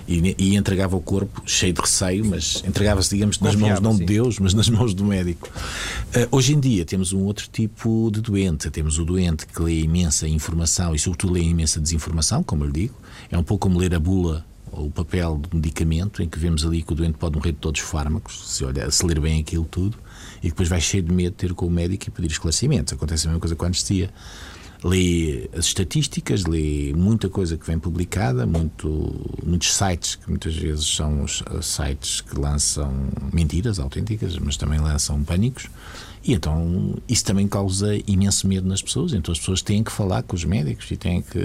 e, 0.08 0.34
e, 0.38 0.56
entregava 0.56 0.96
o 0.96 1.00
corpo 1.00 1.42
cheio 1.44 1.74
de 1.74 1.80
receio, 1.82 2.24
mas 2.24 2.62
entregava-se, 2.66 3.10
digamos, 3.10 3.38
nas 3.40 3.54
mãos 3.54 3.78
não 3.78 3.92
sim. 3.92 3.98
de 3.98 4.06
Deus, 4.06 4.38
mas 4.38 4.54
nas 4.54 4.68
mãos 4.70 4.94
do 4.94 5.04
médico. 5.04 5.48
Uh, 5.48 6.34
hoje 6.34 6.54
em 6.54 6.60
dia 6.60 6.86
temos 6.86 7.12
um 7.12 7.20
outro 7.24 7.46
tipo 7.52 8.10
de 8.10 8.22
doente. 8.22 8.70
Temos 8.70 8.98
o 8.98 9.04
doente 9.04 9.46
que 9.46 9.60
lê 9.60 9.80
imensa 9.80 10.26
informação 10.26 10.94
e, 10.94 10.98
sobretudo, 10.98 11.34
lê 11.34 11.42
imensa 11.42 11.78
desinformação, 11.78 12.42
como 12.42 12.64
eu 12.64 12.68
lhe 12.68 12.72
digo. 12.72 12.94
É 13.30 13.36
um 13.36 13.42
pouco 13.42 13.68
como 13.68 13.78
ler 13.78 13.94
a 13.94 14.00
bula 14.00 14.46
o 14.78 14.90
papel 14.90 15.36
do 15.36 15.56
medicamento, 15.56 16.22
em 16.22 16.28
que 16.28 16.38
vemos 16.38 16.64
ali 16.64 16.82
que 16.82 16.92
o 16.92 16.94
doente 16.94 17.18
pode 17.18 17.36
morrer 17.36 17.52
de 17.52 17.58
todos 17.58 17.80
os 17.80 17.88
fármacos, 17.88 18.54
se, 18.54 18.64
olha, 18.64 18.90
se 18.90 19.04
ler 19.04 19.20
bem 19.20 19.40
aquilo 19.40 19.64
tudo 19.64 19.98
e 20.42 20.48
depois 20.48 20.68
vai 20.68 20.80
cheio 20.80 21.02
de 21.02 21.12
medo 21.12 21.34
ter 21.34 21.52
com 21.54 21.66
o 21.66 21.70
médico 21.70 22.08
e 22.08 22.10
pedir 22.10 22.30
esclarecimentos. 22.30 22.92
Acontece 22.92 23.26
a 23.26 23.30
mesma 23.30 23.40
coisa 23.40 23.56
com 23.56 23.64
a 23.64 23.68
anestesia. 23.68 24.10
lê 24.84 25.48
as 25.56 25.66
estatísticas, 25.66 26.44
lê 26.44 26.92
muita 26.94 27.28
coisa 27.28 27.56
que 27.56 27.66
vem 27.66 27.78
publicada, 27.78 28.46
muito, 28.46 29.14
muitos 29.44 29.74
sites 29.74 30.14
que 30.14 30.28
muitas 30.28 30.54
vezes 30.54 30.86
são 30.86 31.22
os 31.24 31.42
sites 31.62 32.20
que 32.20 32.38
lançam 32.38 32.92
mentiras 33.32 33.78
autênticas, 33.78 34.38
mas 34.38 34.56
também 34.56 34.78
lançam 34.78 35.22
pânicos. 35.24 35.68
E 36.24 36.34
então 36.34 36.94
isso 37.08 37.24
também 37.24 37.48
causa 37.48 37.98
imenso 38.06 38.46
medo 38.46 38.68
nas 38.68 38.82
pessoas. 38.82 39.12
Então 39.12 39.32
as 39.32 39.38
pessoas 39.38 39.62
têm 39.62 39.82
que 39.82 39.90
falar 39.90 40.22
com 40.22 40.36
os 40.36 40.44
médicos 40.44 40.90
e 40.90 40.96
têm 40.96 41.22
que. 41.22 41.38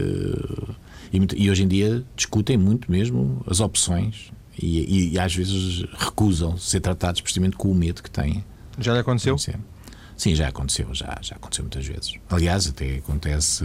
E, 1.13 1.43
e 1.43 1.51
hoje 1.51 1.63
em 1.63 1.67
dia 1.67 2.03
discutem 2.15 2.57
muito 2.57 2.91
mesmo 2.91 3.43
as 3.47 3.59
opções 3.59 4.31
e, 4.59 4.79
e, 4.79 5.13
e 5.13 5.19
às 5.19 5.33
vezes 5.35 5.85
recusam 5.93 6.57
ser 6.57 6.79
tratados 6.79 7.21
precisamente 7.21 7.55
com 7.55 7.69
o 7.71 7.75
medo 7.75 8.01
que 8.01 8.09
têm. 8.09 8.43
Já 8.79 8.93
lhe 8.93 8.99
aconteceu? 8.99 9.37
Sim, 10.17 10.35
já 10.35 10.47
aconteceu, 10.47 10.93
já, 10.93 11.17
já 11.21 11.35
aconteceu 11.35 11.63
muitas 11.63 11.85
vezes. 11.85 12.15
Aliás, 12.29 12.67
até 12.67 12.97
acontece 12.97 13.63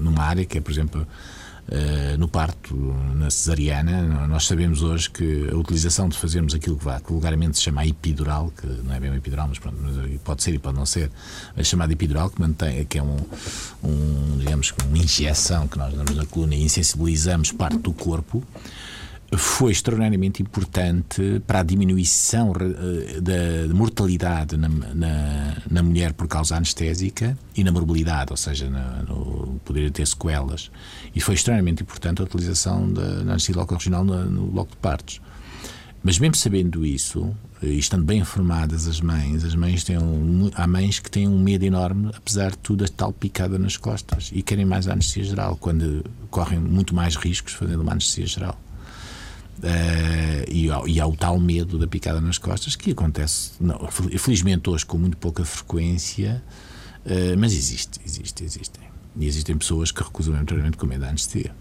numa 0.00 0.22
área 0.22 0.44
que 0.44 0.58
é, 0.58 0.60
por 0.60 0.70
exemplo, 0.70 1.06
no 2.18 2.28
parto, 2.28 2.74
na 3.14 3.28
cesariana, 3.28 4.26
nós 4.26 4.46
sabemos 4.46 4.82
hoje 4.82 5.10
que 5.10 5.48
a 5.50 5.56
utilização 5.56 6.08
de 6.08 6.16
fazermos 6.16 6.54
aquilo 6.54 6.76
que, 6.76 6.84
vulgarmente 7.08 7.56
se 7.56 7.64
chama 7.64 7.84
epidural, 7.84 8.52
que 8.56 8.66
não 8.66 8.94
é 8.94 9.00
bem 9.00 9.12
epidural, 9.14 9.48
mas 9.48 9.58
pronto, 9.58 9.76
pode 10.24 10.42
ser 10.42 10.54
e 10.54 10.58
pode 10.58 10.76
não 10.76 10.86
ser, 10.86 11.10
é 11.56 11.64
chamada 11.64 11.92
epidural, 11.92 12.30
que, 12.30 12.40
mantém, 12.40 12.84
que 12.84 12.98
é 12.98 13.02
um, 13.02 13.18
um, 13.82 14.38
digamos, 14.38 14.72
uma 14.88 14.98
injeção 14.98 15.66
que 15.66 15.76
nós 15.76 15.92
damos 15.92 16.14
na 16.14 16.24
coluna 16.26 16.54
e 16.54 16.62
insensibilizamos 16.62 17.50
parte 17.50 17.78
do 17.78 17.92
corpo 17.92 18.44
foi 19.34 19.72
extraordinariamente 19.72 20.40
importante 20.40 21.42
para 21.46 21.60
a 21.60 21.62
diminuição 21.62 22.52
eh, 22.54 23.20
da 23.20 23.74
mortalidade 23.74 24.56
na, 24.56 24.68
na, 24.68 25.56
na, 25.68 25.82
mulher 25.82 26.12
por 26.12 26.28
causa 26.28 26.56
anestésica 26.56 27.36
e 27.56 27.64
na 27.64 27.72
morbilidade, 27.72 28.30
ou 28.30 28.36
seja, 28.36 28.70
na, 28.70 29.02
no 29.02 29.60
poder 29.64 29.90
ter 29.90 30.06
sequelas. 30.06 30.70
E 31.14 31.20
foi 31.20 31.34
extremamente 31.34 31.82
importante 31.82 32.22
a 32.22 32.24
utilização 32.24 32.92
da 32.92 33.02
anestesia 33.02 33.56
local 33.56 33.78
regional 33.78 34.04
no, 34.04 34.46
bloco 34.46 34.70
de 34.70 34.76
partos. 34.76 35.20
Mas 36.04 36.20
mesmo 36.20 36.36
sabendo 36.36 36.86
isso, 36.86 37.34
eh, 37.60 37.66
e 37.66 37.78
estando 37.80 38.04
bem 38.04 38.20
informadas 38.20 38.86
as 38.86 39.00
mães, 39.00 39.42
as 39.44 39.56
mães 39.56 39.82
têm 39.82 39.98
um, 39.98 40.52
há 40.54 40.68
mães 40.68 41.00
que 41.00 41.10
têm 41.10 41.26
um 41.26 41.40
medo 41.40 41.64
enorme, 41.64 42.12
apesar 42.16 42.52
de 42.52 42.58
tudo, 42.58 42.84
a 42.84 42.88
tal 42.88 43.12
picada 43.12 43.58
nas 43.58 43.76
costas 43.76 44.30
e 44.32 44.40
querem 44.40 44.64
mais 44.64 44.86
anestesia 44.86 45.24
geral, 45.24 45.56
quando 45.56 46.04
correm 46.30 46.60
muito 46.60 46.94
mais 46.94 47.16
riscos 47.16 47.54
fazendo 47.54 47.80
uma 47.80 47.90
anestesia 47.90 48.26
geral. 48.26 48.65
Uh, 49.58 50.44
e, 50.50 50.66
e 50.66 51.00
há 51.00 51.06
o 51.06 51.16
tal 51.16 51.38
medo 51.40 51.78
da 51.78 51.86
picada 51.86 52.20
nas 52.20 52.36
costas 52.36 52.76
que 52.76 52.90
acontece, 52.90 53.52
não, 53.58 53.88
felizmente 54.18 54.68
hoje 54.68 54.84
com 54.84 54.98
muito 54.98 55.16
pouca 55.16 55.44
frequência, 55.44 56.42
uh, 57.06 57.38
mas 57.38 57.52
existe, 57.54 57.98
existe, 58.04 58.44
existem. 58.44 58.84
E 59.18 59.26
existem 59.26 59.56
pessoas 59.56 59.90
que 59.90 60.02
recusam 60.02 60.34
o 60.34 60.44
tratamento 60.44 60.76
com 60.76 60.86
medo 60.86 61.00
da 61.00 61.08
anestesia. 61.08 61.54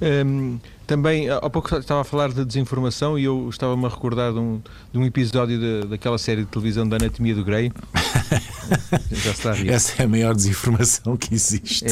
Um, 0.00 0.04
ehm, 0.04 0.58
também, 0.84 1.28
há 1.28 1.48
pouco 1.50 1.76
estava 1.76 2.00
a 2.00 2.04
falar 2.04 2.32
de 2.32 2.44
desinformação 2.44 3.18
e 3.18 3.24
eu 3.24 3.48
estava-me 3.48 3.84
a 3.84 3.88
recordar 3.88 4.32
de 4.32 4.38
um, 4.38 4.60
de 4.92 4.98
um 4.98 5.04
episódio 5.04 5.58
de, 5.58 5.88
daquela 5.88 6.18
série 6.18 6.42
de 6.42 6.48
televisão 6.48 6.88
da 6.88 6.96
Anatomia 6.96 7.34
do 7.34 7.44
Grey. 7.44 7.70
Já 9.12 9.30
está 9.30 9.50
Essa 9.66 10.02
é 10.02 10.06
a 10.06 10.08
maior 10.08 10.34
desinformação 10.34 11.16
que 11.16 11.34
existe. 11.34 11.84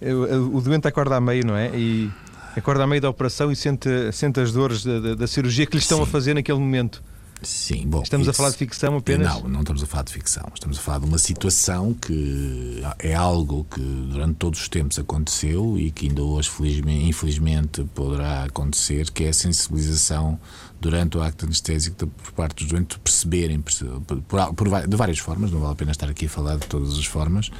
É. 0.00 0.12
O, 0.12 0.56
o 0.56 0.60
doente 0.60 0.86
acorda 0.86 1.16
a 1.16 1.20
meio, 1.20 1.44
não 1.46 1.56
é? 1.56 1.70
E 1.74 2.10
acorda 2.58 2.84
à 2.84 2.86
meio 2.86 3.00
da 3.00 3.10
operação 3.10 3.52
e 3.52 3.56
sente, 3.56 3.88
sente 4.12 4.40
as 4.40 4.52
dores 4.52 4.84
da, 4.84 5.00
da, 5.00 5.14
da 5.14 5.26
cirurgia 5.26 5.66
que 5.66 5.76
lhe 5.76 5.82
estão 5.82 5.98
Sim. 5.98 6.04
a 6.04 6.06
fazer 6.06 6.34
naquele 6.34 6.58
momento. 6.58 7.02
Sim, 7.42 7.86
bom. 7.86 8.02
Estamos 8.02 8.26
isso, 8.26 8.30
a 8.30 8.34
falar 8.34 8.50
de 8.50 8.56
ficção 8.56 8.96
apenas? 8.96 9.28
Não, 9.28 9.48
não 9.48 9.60
estamos 9.60 9.82
a 9.82 9.86
falar 9.86 10.04
de 10.04 10.12
ficção. 10.12 10.48
Estamos 10.54 10.78
a 10.78 10.80
falar 10.80 11.00
de 11.00 11.04
uma 11.04 11.18
situação 11.18 11.92
que 11.92 12.82
é 12.98 13.14
algo 13.14 13.66
que 13.70 13.80
durante 13.80 14.36
todos 14.36 14.60
os 14.60 14.68
tempos 14.68 14.98
aconteceu 14.98 15.78
e 15.78 15.90
que 15.90 16.08
ainda 16.08 16.22
hoje, 16.22 16.48
felizmente, 16.48 17.04
infelizmente, 17.04 17.84
poderá 17.94 18.44
acontecer, 18.44 19.10
que 19.10 19.24
é 19.24 19.28
a 19.28 19.32
sensibilização 19.34 20.40
durante 20.80 21.18
o 21.18 21.22
acto 21.22 21.44
anestésico 21.44 22.06
por 22.06 22.32
parte 22.32 22.64
dos 22.64 22.72
doentes 22.72 22.98
perceberem 22.98 23.60
por, 23.60 24.52
por, 24.54 24.86
de 24.86 24.96
várias 24.96 25.18
formas, 25.18 25.50
não 25.50 25.60
vale 25.60 25.72
a 25.72 25.76
pena 25.76 25.90
estar 25.90 26.08
aqui 26.08 26.26
a 26.26 26.28
falar 26.28 26.56
de 26.56 26.66
todas 26.66 26.98
as 26.98 27.04
formas 27.04 27.50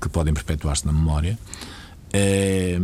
que 0.00 0.08
podem 0.08 0.34
perpetuar-se 0.34 0.84
na 0.86 0.92
memória. 0.92 1.38
É, 2.12 2.78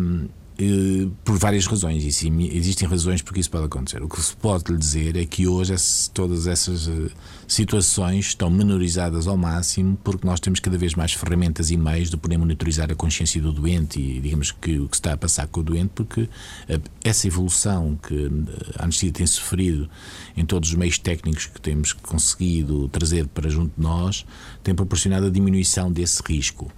por 1.24 1.38
várias 1.38 1.66
razões, 1.66 2.04
e 2.04 2.10
sim, 2.10 2.50
existem 2.52 2.88
razões 2.88 3.22
porque 3.22 3.38
isso 3.38 3.50
pode 3.50 3.66
acontecer. 3.66 4.02
O 4.02 4.08
que 4.08 4.20
se 4.20 4.34
pode 4.34 4.72
lhe 4.72 4.76
dizer 4.76 5.16
é 5.16 5.24
que 5.24 5.46
hoje 5.46 5.72
todas 6.12 6.48
essas 6.48 6.88
eh, 6.88 7.10
situações 7.46 8.26
estão 8.26 8.50
menorizadas 8.50 9.28
ao 9.28 9.36
máximo 9.36 9.96
porque 10.02 10.26
nós 10.26 10.40
temos 10.40 10.58
cada 10.58 10.76
vez 10.76 10.96
mais 10.96 11.12
ferramentas 11.12 11.70
e 11.70 11.76
meios 11.76 12.10
de 12.10 12.16
poder 12.16 12.38
monitorizar 12.38 12.90
a 12.90 12.94
consciência 12.96 13.40
do 13.40 13.52
doente 13.52 14.00
e, 14.00 14.20
digamos, 14.20 14.50
que 14.50 14.80
o 14.80 14.88
que 14.88 14.96
está 14.96 15.12
a 15.12 15.16
passar 15.16 15.46
com 15.46 15.60
o 15.60 15.62
doente, 15.62 15.90
porque 15.94 16.28
eh, 16.68 16.80
essa 17.04 17.28
evolução 17.28 17.96
que 18.02 18.28
a 18.76 18.82
anestesia 18.82 19.12
tem 19.12 19.26
sofrido 19.28 19.88
em 20.36 20.44
todos 20.44 20.70
os 20.70 20.74
meios 20.74 20.98
técnicos 20.98 21.46
que 21.46 21.60
temos 21.60 21.92
conseguido 21.92 22.88
trazer 22.88 23.28
para 23.28 23.48
junto 23.48 23.72
de 23.76 23.82
nós 23.82 24.26
tem 24.64 24.74
proporcionado 24.74 25.26
a 25.26 25.30
diminuição 25.30 25.92
desse 25.92 26.20
risco. 26.26 26.68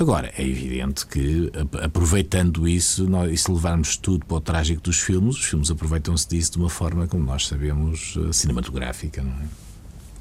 Agora, 0.00 0.32
é 0.38 0.46
evidente 0.46 1.04
que, 1.04 1.50
aproveitando 1.82 2.68
isso, 2.68 3.08
nós, 3.08 3.32
e 3.32 3.36
se 3.36 3.50
levarmos 3.50 3.96
tudo 3.96 4.24
para 4.24 4.36
o 4.36 4.40
trágico 4.40 4.80
dos 4.80 5.00
filmes, 5.00 5.36
os 5.36 5.44
filmes 5.44 5.70
aproveitam-se 5.72 6.28
disso 6.28 6.52
de 6.52 6.58
uma 6.58 6.70
forma, 6.70 7.08
como 7.08 7.24
nós 7.24 7.48
sabemos, 7.48 8.16
eh, 8.16 8.32
cinematográfica, 8.32 9.22
não 9.22 9.32
é? 9.32 9.67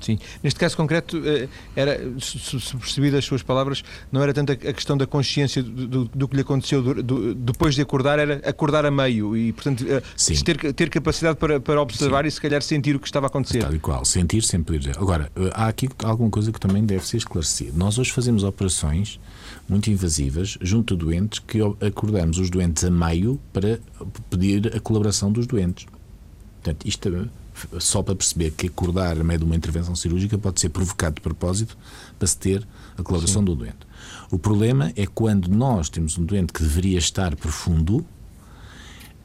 Sim. 0.07 0.17
Neste 0.41 0.57
caso 0.57 0.77
concreto, 0.77 1.21
eh, 1.25 1.49
era, 1.75 1.99
se 2.17 2.77
percebi 2.77 3.11
das 3.11 3.25
suas 3.25 3.43
palavras, 3.43 3.83
não 4.09 4.23
era 4.23 4.33
tanto 4.33 4.53
a 4.53 4.55
questão 4.55 4.95
da 4.95 5.05
consciência 5.05 5.61
do, 5.61 5.85
do, 5.85 6.05
do 6.05 6.27
que 6.29 6.35
lhe 6.35 6.41
aconteceu 6.41 6.81
do, 6.81 7.03
do, 7.03 7.35
depois 7.35 7.75
de 7.75 7.81
acordar, 7.81 8.17
era 8.17 8.35
acordar 8.45 8.85
a 8.85 8.91
meio 8.91 9.35
e, 9.35 9.51
portanto, 9.51 9.85
eh, 9.85 10.01
ter, 10.45 10.73
ter 10.73 10.89
capacidade 10.89 11.37
para, 11.37 11.59
para 11.59 11.81
observar 11.81 12.23
Sim. 12.23 12.29
e, 12.29 12.31
se 12.31 12.39
calhar, 12.39 12.61
sentir 12.61 12.95
o 12.95 12.99
que 13.01 13.05
estava 13.07 13.25
a 13.25 13.27
acontecer. 13.27 13.59
Tal 13.59 13.75
e 13.75 13.79
qual. 13.79 14.05
Sentir, 14.05 14.43
sempre. 14.43 14.79
Agora, 14.95 15.29
há 15.53 15.67
aqui 15.67 15.89
alguma 16.05 16.29
coisa 16.29 16.53
que 16.53 16.59
também 16.59 16.85
deve 16.85 17.05
ser 17.05 17.17
esclarecida. 17.17 17.73
Nós 17.75 17.97
hoje 17.97 18.13
fazemos 18.13 18.45
operações 18.45 19.19
muito 19.67 19.91
invasivas 19.91 20.57
junto 20.61 20.93
a 20.93 20.97
doentes 20.97 21.39
que 21.39 21.59
acordamos 21.85 22.37
os 22.37 22.49
doentes 22.49 22.85
a 22.85 22.89
meio 22.89 23.37
para 23.51 23.77
pedir 24.29 24.73
a 24.73 24.79
colaboração 24.79 25.33
dos 25.33 25.45
doentes. 25.45 25.85
Portanto, 26.61 26.87
isto 26.87 27.29
só 27.79 28.01
para 28.03 28.15
perceber 28.15 28.51
que 28.51 28.67
acordar 28.67 29.19
a 29.19 29.23
meio 29.23 29.39
de 29.39 29.45
uma 29.45 29.55
intervenção 29.55 29.95
cirúrgica 29.95 30.37
pode 30.37 30.59
ser 30.59 30.69
provocado 30.69 31.15
de 31.15 31.21
propósito 31.21 31.77
para 32.17 32.27
se 32.27 32.37
ter 32.37 32.67
a 32.97 33.03
colaboração 33.03 33.41
Sim. 33.41 33.45
do 33.45 33.55
doente. 33.55 33.87
O 34.31 34.37
problema 34.37 34.91
é 34.95 35.05
quando 35.05 35.47
nós 35.47 35.89
temos 35.89 36.17
um 36.17 36.25
doente 36.25 36.53
que 36.53 36.61
deveria 36.61 36.97
estar 36.97 37.35
profundo 37.35 38.05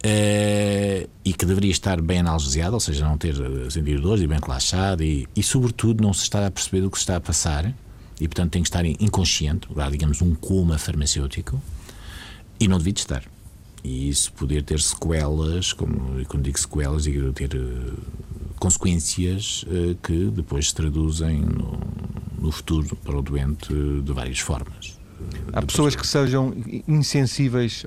Uh, 0.05 1.09
e 1.25 1.33
que 1.33 1.47
deveria 1.47 1.71
estar 1.71 2.03
bem 2.03 2.19
analgesiado, 2.19 2.75
ou 2.75 2.81
seja, 2.81 3.05
não 3.05 3.17
ter 3.17 3.37
eh, 3.41 3.71
sentir 3.71 4.01
dores 4.01 4.21
e 4.21 4.27
bem 4.27 4.37
relaxado 4.37 5.01
e, 5.05 5.29
e, 5.37 5.45
sobretudo, 5.45 6.03
não 6.03 6.13
se 6.13 6.25
estar 6.25 6.45
a 6.45 6.51
perceber 6.51 6.81
do 6.81 6.91
que 6.91 6.97
se 6.97 7.03
está 7.03 7.15
a 7.15 7.21
passar 7.21 7.73
e, 8.21 8.27
portanto, 8.27 8.51
tem 8.51 8.63
que 8.63 8.69
estar 8.69 8.85
inconsciente, 8.85 9.69
digamos, 9.93 10.21
um 10.21 10.35
coma 10.35 10.77
farmacêutico, 10.77 11.63
e 12.59 12.67
não 12.67 12.79
devia 12.79 12.95
estar. 12.95 13.23
E 13.85 14.09
isso 14.09 14.33
poder 14.33 14.63
ter 14.63 14.81
sequelas, 14.81 15.73
como 15.73 16.25
quando 16.27 16.45
digo 16.45 16.59
sequelas, 16.59 17.05
digo 17.05 17.33
ter 17.33 17.55
uh, 17.55 17.99
consequências 18.59 19.65
uh, 19.65 19.97
que 20.03 20.31
depois 20.31 20.69
se 20.69 20.75
traduzem 20.75 21.41
no, 21.41 21.81
no, 22.41 22.53
futuro 22.53 22.95
para 22.97 23.17
o 23.17 23.23
doente 23.23 23.73
de 23.73 24.13
várias 24.13 24.39
formas. 24.39 24.99
Há 25.53 25.63
pessoas 25.63 25.95
que 25.95 26.07
sejam 26.07 26.53
insensíveis, 26.87 27.85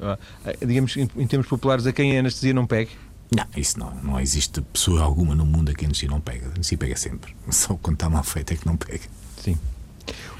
digamos, 0.65 0.95
em 0.95 1.27
termos 1.27 1.47
populares, 1.47 1.85
a 1.85 1.91
quem 1.91 2.15
a 2.15 2.19
anestesia 2.21 2.53
não 2.53 2.65
pegue? 2.65 2.91
Não, 3.35 3.45
isso 3.57 3.79
não. 3.79 3.93
Não 3.95 4.19
existe 4.19 4.61
pessoa 4.61 5.01
alguma 5.01 5.35
no 5.35 5.45
mundo 5.45 5.69
a 5.69 5.73
quem 5.73 5.85
a 5.85 5.89
anestesia 5.89 6.09
não 6.09 6.21
pega. 6.21 6.47
A 6.47 6.49
anestesia 6.49 6.77
pega 6.77 6.95
sempre. 6.95 7.35
Só 7.49 7.75
quando 7.75 7.95
está 7.95 8.09
mal 8.09 8.23
feito 8.23 8.53
é 8.53 8.55
que 8.55 8.65
não 8.65 8.77
pega. 8.77 9.03
Sim. 9.37 9.57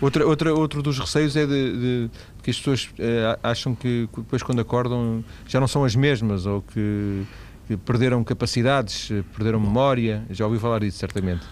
Outra, 0.02 0.26
outra, 0.26 0.54
outro 0.54 0.82
dos 0.82 1.00
receios 1.00 1.36
é 1.36 1.46
de, 1.46 1.72
de 1.78 2.12
que 2.44 2.52
as 2.52 2.58
pessoas 2.58 2.90
uh, 3.00 3.40
acham 3.42 3.74
que 3.74 4.08
depois, 4.16 4.44
quando 4.44 4.60
acordam, 4.60 5.24
já 5.48 5.60
não 5.60 5.68
são 5.68 5.84
as 5.84 5.96
mesmas 5.96 6.46
ou 6.46 6.62
que, 6.62 7.24
que 7.68 7.78
perderam 7.78 8.24
capacidades, 8.24 9.10
eh, 9.12 9.24
perderam 9.36 9.60
memória. 9.60 10.26
Já 10.30 10.46
ouviu 10.46 10.60
falar 10.60 10.80
disso, 10.80 10.98
certamente. 10.98 11.46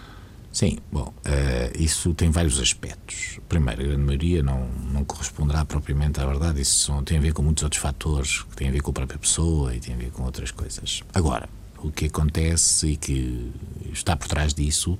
Sim, 0.52 0.78
bom, 0.92 1.12
uh, 1.26 1.82
isso 1.82 2.14
tem 2.14 2.30
vários 2.30 2.60
aspectos. 2.60 3.40
Primeiro, 3.48 3.82
a 3.82 3.84
grande 3.86 4.02
maioria 4.02 4.40
não, 4.40 4.68
não 4.92 5.04
corresponderá 5.04 5.64
propriamente 5.64 6.20
à 6.20 6.26
verdade, 6.26 6.60
isso 6.60 7.02
tem 7.02 7.18
a 7.18 7.20
ver 7.20 7.32
com 7.32 7.42
muitos 7.42 7.64
outros 7.64 7.82
fatores, 7.82 8.42
que 8.42 8.54
têm 8.54 8.68
a 8.68 8.70
ver 8.70 8.80
com 8.80 8.92
a 8.92 8.94
própria 8.94 9.18
pessoa 9.18 9.74
e 9.74 9.80
tem 9.80 9.94
a 9.94 9.98
ver 9.98 10.12
com 10.12 10.22
outras 10.22 10.52
coisas. 10.52 11.02
Agora, 11.12 11.48
o 11.84 11.92
que 11.92 12.06
acontece 12.06 12.88
e 12.88 12.96
que 12.96 13.50
está 13.92 14.16
por 14.16 14.26
trás 14.26 14.54
disso 14.54 14.98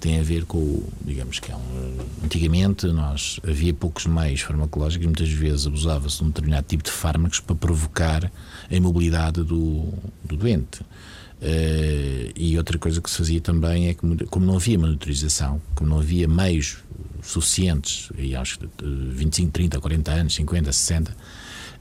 tem 0.00 0.18
a 0.18 0.22
ver 0.22 0.44
com, 0.44 0.82
digamos 1.00 1.38
que 1.38 1.52
é 1.52 1.56
um, 1.56 1.96
antigamente 2.24 2.86
nós 2.88 3.38
havia 3.46 3.72
poucos 3.72 4.06
meios 4.06 4.40
farmacológicos, 4.40 5.06
muitas 5.06 5.30
vezes 5.30 5.66
abusava-se 5.66 6.18
de 6.18 6.24
um 6.24 6.26
determinado 6.28 6.66
tipo 6.66 6.82
de 6.82 6.90
fármacos 6.90 7.38
para 7.40 7.54
provocar 7.54 8.30
a 8.70 8.74
imobilidade 8.74 9.42
do, 9.44 9.88
do 10.24 10.36
doente. 10.36 10.80
Uh, 10.80 12.32
e 12.34 12.56
outra 12.56 12.78
coisa 12.78 13.00
que 13.00 13.10
se 13.10 13.18
fazia 13.18 13.40
também 13.40 13.88
é 13.88 13.94
que, 13.94 14.00
como 14.26 14.46
não 14.46 14.56
havia 14.56 14.78
monitorização, 14.78 15.60
como 15.74 15.90
não 15.90 15.98
havia 15.98 16.26
meios 16.26 16.78
suficientes, 17.22 18.08
e 18.16 18.34
aos 18.34 18.58
25, 18.82 19.50
30, 19.50 19.80
40 19.80 20.12
anos, 20.12 20.34
50, 20.34 20.72
60, 20.72 21.16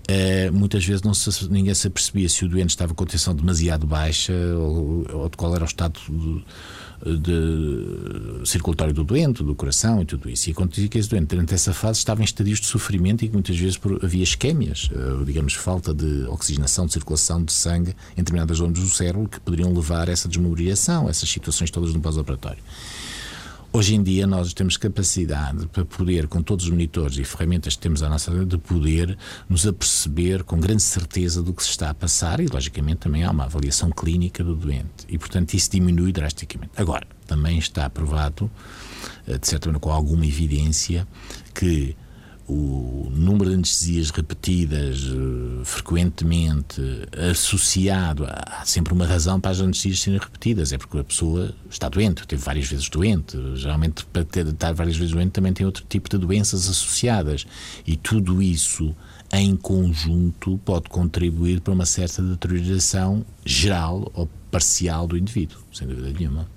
Uh, 0.04 0.52
muitas 0.52 0.86
vezes 0.86 1.02
não 1.02 1.14
se, 1.14 1.50
ninguém 1.50 1.74
se 1.74 1.88
apercebia 1.88 2.28
se 2.28 2.44
o 2.44 2.50
doente 2.50 2.72
estava 2.72 2.94
com 2.94 3.06
tensão 3.06 3.34
demasiado 3.34 3.88
baixa 3.88 4.34
ou, 4.58 5.06
ou 5.10 5.30
de 5.30 5.38
qual 5.38 5.56
era 5.56 5.64
o 5.64 5.66
estado 5.66 5.98
de, 7.06 7.20
de 8.42 8.50
circulatório 8.50 8.94
do 8.94 9.04
doente, 9.06 9.42
do 9.44 9.56
coração 9.56 10.02
e 10.02 10.06
tudo 10.06 10.30
isso. 10.30 10.50
E 10.50 10.52
acontecia 10.52 10.90
que 10.90 10.98
esse 10.98 11.10
doente, 11.10 11.28
durante 11.28 11.54
essa 11.54 11.72
fase, 11.72 12.00
estava 12.00 12.20
em 12.20 12.26
estadios 12.26 12.60
de 12.60 12.66
sofrimento 12.66 13.24
e 13.24 13.30
que 13.30 13.34
muitas 13.34 13.58
vezes 13.58 13.80
havia 14.02 14.24
isquémias, 14.24 14.90
uh, 14.92 15.24
digamos, 15.24 15.54
falta 15.54 15.94
de 15.94 16.26
oxigenação, 16.26 16.86
de 16.86 16.92
circulação 16.92 17.42
de 17.42 17.54
sangue 17.54 17.96
em 18.14 18.18
determinadas 18.18 18.58
zonas 18.58 18.80
do 18.80 18.90
cérebro 18.90 19.30
que 19.30 19.40
poderiam 19.40 19.74
levar 19.74 20.10
a 20.10 20.12
essa 20.12 20.28
desmobilização, 20.28 21.10
essas 21.10 21.30
situações 21.30 21.72
todas 21.72 21.94
no 21.94 22.02
pós-operatório. 22.02 22.62
Hoje 23.76 23.96
em 23.96 24.04
dia 24.04 24.28
nós 24.28 24.54
temos 24.54 24.78
capacidade 24.78 25.66
para 25.66 25.84
poder, 25.84 26.28
com 26.28 26.44
todos 26.44 26.66
os 26.66 26.70
monitores 26.70 27.18
e 27.18 27.24
ferramentas 27.24 27.76
que 27.76 27.82
temos 27.82 28.04
à 28.04 28.08
nossa 28.08 28.30
de 28.46 28.56
poder 28.60 29.18
nos 29.50 29.66
aperceber 29.66 30.44
com 30.44 30.60
grande 30.60 30.84
certeza 30.84 31.42
do 31.42 31.56
que 31.56 31.64
se 31.64 31.72
está 31.72 31.90
a 31.90 31.94
passar 31.96 32.40
e, 32.40 32.46
logicamente, 32.46 32.98
também 32.98 33.24
há 33.24 33.32
uma 33.32 33.46
avaliação 33.46 33.90
clínica 33.90 34.44
do 34.44 34.56
doente. 34.56 35.08
E, 35.10 35.18
portanto, 35.18 35.56
isso 35.56 35.72
diminui 35.72 36.12
drasticamente. 36.12 36.74
Agora, 36.78 37.08
também 37.26 37.58
está 37.58 37.90
provado, 37.90 38.50
eh, 39.26 39.40
de 39.40 39.48
certa 39.48 39.70
maneira, 39.70 39.80
com 39.80 39.92
alguma 39.92 40.28
evidência, 40.28 41.08
que 41.52 41.96
o 42.48 43.10
número 43.12 43.50
de 43.50 43.56
anestesias 43.56 44.10
repetidas 44.10 45.04
uh, 45.06 45.64
frequentemente 45.64 46.82
associado 47.32 48.26
a, 48.26 48.60
há 48.60 48.66
sempre 48.66 48.94
uma 48.94 49.06
razão 49.06 49.40
para 49.40 49.52
as 49.52 49.62
anestesias 49.62 50.02
serem 50.02 50.20
repetidas 50.20 50.74
é 50.74 50.78
porque 50.78 50.98
a 50.98 51.04
pessoa 51.04 51.54
está 51.70 51.88
doente, 51.88 52.28
teve 52.28 52.42
várias 52.42 52.68
vezes 52.68 52.90
doente 52.90 53.38
geralmente 53.56 54.06
para 54.06 54.26
ter, 54.26 54.46
estar 54.48 54.74
várias 54.74 54.98
vezes 54.98 55.14
doente 55.14 55.32
também 55.32 55.54
tem 55.54 55.66
outro 55.66 55.86
tipo 55.88 56.10
de 56.10 56.18
doenças 56.18 56.70
associadas 56.70 57.46
e 57.88 57.96
tudo 57.96 58.42
isso 58.42 58.96
em 59.32 59.56
conjunto 59.56 60.60
pode 60.66 60.90
contribuir 60.90 61.62
para 61.62 61.74
uma 61.74 61.86
certa 61.86 62.22
deterioração 62.22 63.26
geral 63.46 64.12
ou 64.14 64.30
parcial 64.52 65.08
do 65.08 65.18
indivíduo, 65.18 65.58
sem 65.72 65.88
dúvida 65.88 66.12
nenhuma 66.12 66.48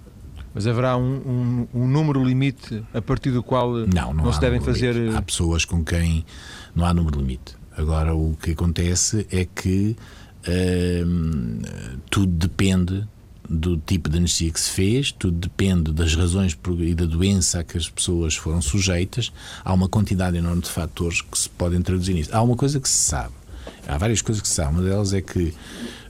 mas 0.56 0.66
haverá 0.66 0.96
um, 0.96 1.02
um, 1.02 1.68
um, 1.82 1.86
número 1.86 2.24
limite 2.24 2.82
a 2.94 3.02
partir 3.02 3.30
do 3.30 3.42
qual 3.42 3.74
não, 3.74 4.14
não, 4.14 4.24
não 4.24 4.32
se 4.32 4.40
devem 4.40 4.58
fazer. 4.58 4.94
Limite. 4.94 5.14
Há 5.14 5.20
pessoas 5.20 5.66
com 5.66 5.84
quem 5.84 6.24
não 6.74 6.86
há 6.86 6.94
número 6.94 7.18
limite. 7.18 7.54
Agora, 7.76 8.14
o 8.14 8.34
que 8.40 8.52
acontece 8.52 9.26
é 9.30 9.44
que 9.44 9.94
hum, 11.04 11.60
tudo 12.08 12.32
depende 12.32 13.06
do 13.46 13.76
tipo 13.76 14.08
de 14.08 14.16
anestesia 14.16 14.50
que 14.50 14.58
se 14.58 14.70
fez, 14.70 15.12
tudo 15.12 15.36
depende 15.36 15.92
das 15.92 16.14
razões 16.14 16.58
e 16.78 16.94
da 16.94 17.04
doença 17.04 17.60
a 17.60 17.62
que 17.62 17.76
as 17.76 17.90
pessoas 17.90 18.34
foram 18.34 18.62
sujeitas. 18.62 19.30
Há 19.62 19.74
uma 19.74 19.90
quantidade 19.90 20.38
enorme 20.38 20.62
de 20.62 20.70
fatores 20.70 21.20
que 21.20 21.38
se 21.38 21.50
podem 21.50 21.82
traduzir 21.82 22.14
nisso. 22.14 22.30
Há 22.32 22.40
uma 22.40 22.56
coisa 22.56 22.80
que 22.80 22.88
se 22.88 22.96
sabe, 22.96 23.34
há 23.86 23.98
várias 23.98 24.22
coisas 24.22 24.40
que 24.40 24.48
se 24.48 24.54
sabe. 24.54 24.72
Uma 24.72 24.82
delas 24.82 25.12
é 25.12 25.20
que 25.20 25.52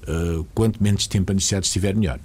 uh, 0.07 0.47
quanto 0.55 0.81
menos 0.81 1.09
tempo 1.09 1.33
anestesiado 1.33 1.67
estiver, 1.67 1.97
melhor. 1.97 2.21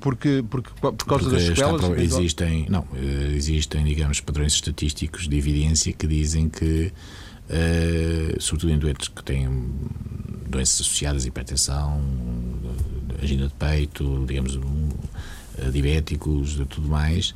Porque, 0.00 0.44
porque, 0.50 0.70
por 0.80 0.92
causa 1.06 1.24
porque 1.30 1.36
das 1.36 1.44
sequelas? 1.44 1.98
Existem, 1.98 2.66
não, 2.68 2.84
eh, 2.94 3.32
existem, 3.34 3.84
digamos, 3.84 4.20
padrões 4.20 4.54
estatísticos 4.54 5.28
de 5.28 5.38
evidência 5.38 5.92
que 5.92 6.06
dizem 6.06 6.48
que, 6.48 6.92
uh, 7.48 8.40
sobretudo 8.42 8.72
em 8.72 8.78
doentes 8.78 9.08
que 9.08 9.22
têm 9.22 9.48
doenças 10.48 10.80
associadas 10.80 11.24
à 11.24 11.28
hipertensão, 11.28 12.02
angina 13.22 13.46
de 13.46 13.54
peito, 13.54 14.24
digamos, 14.26 14.58
diabéticos, 15.72 16.60
tudo 16.68 16.88
mais, 16.88 17.34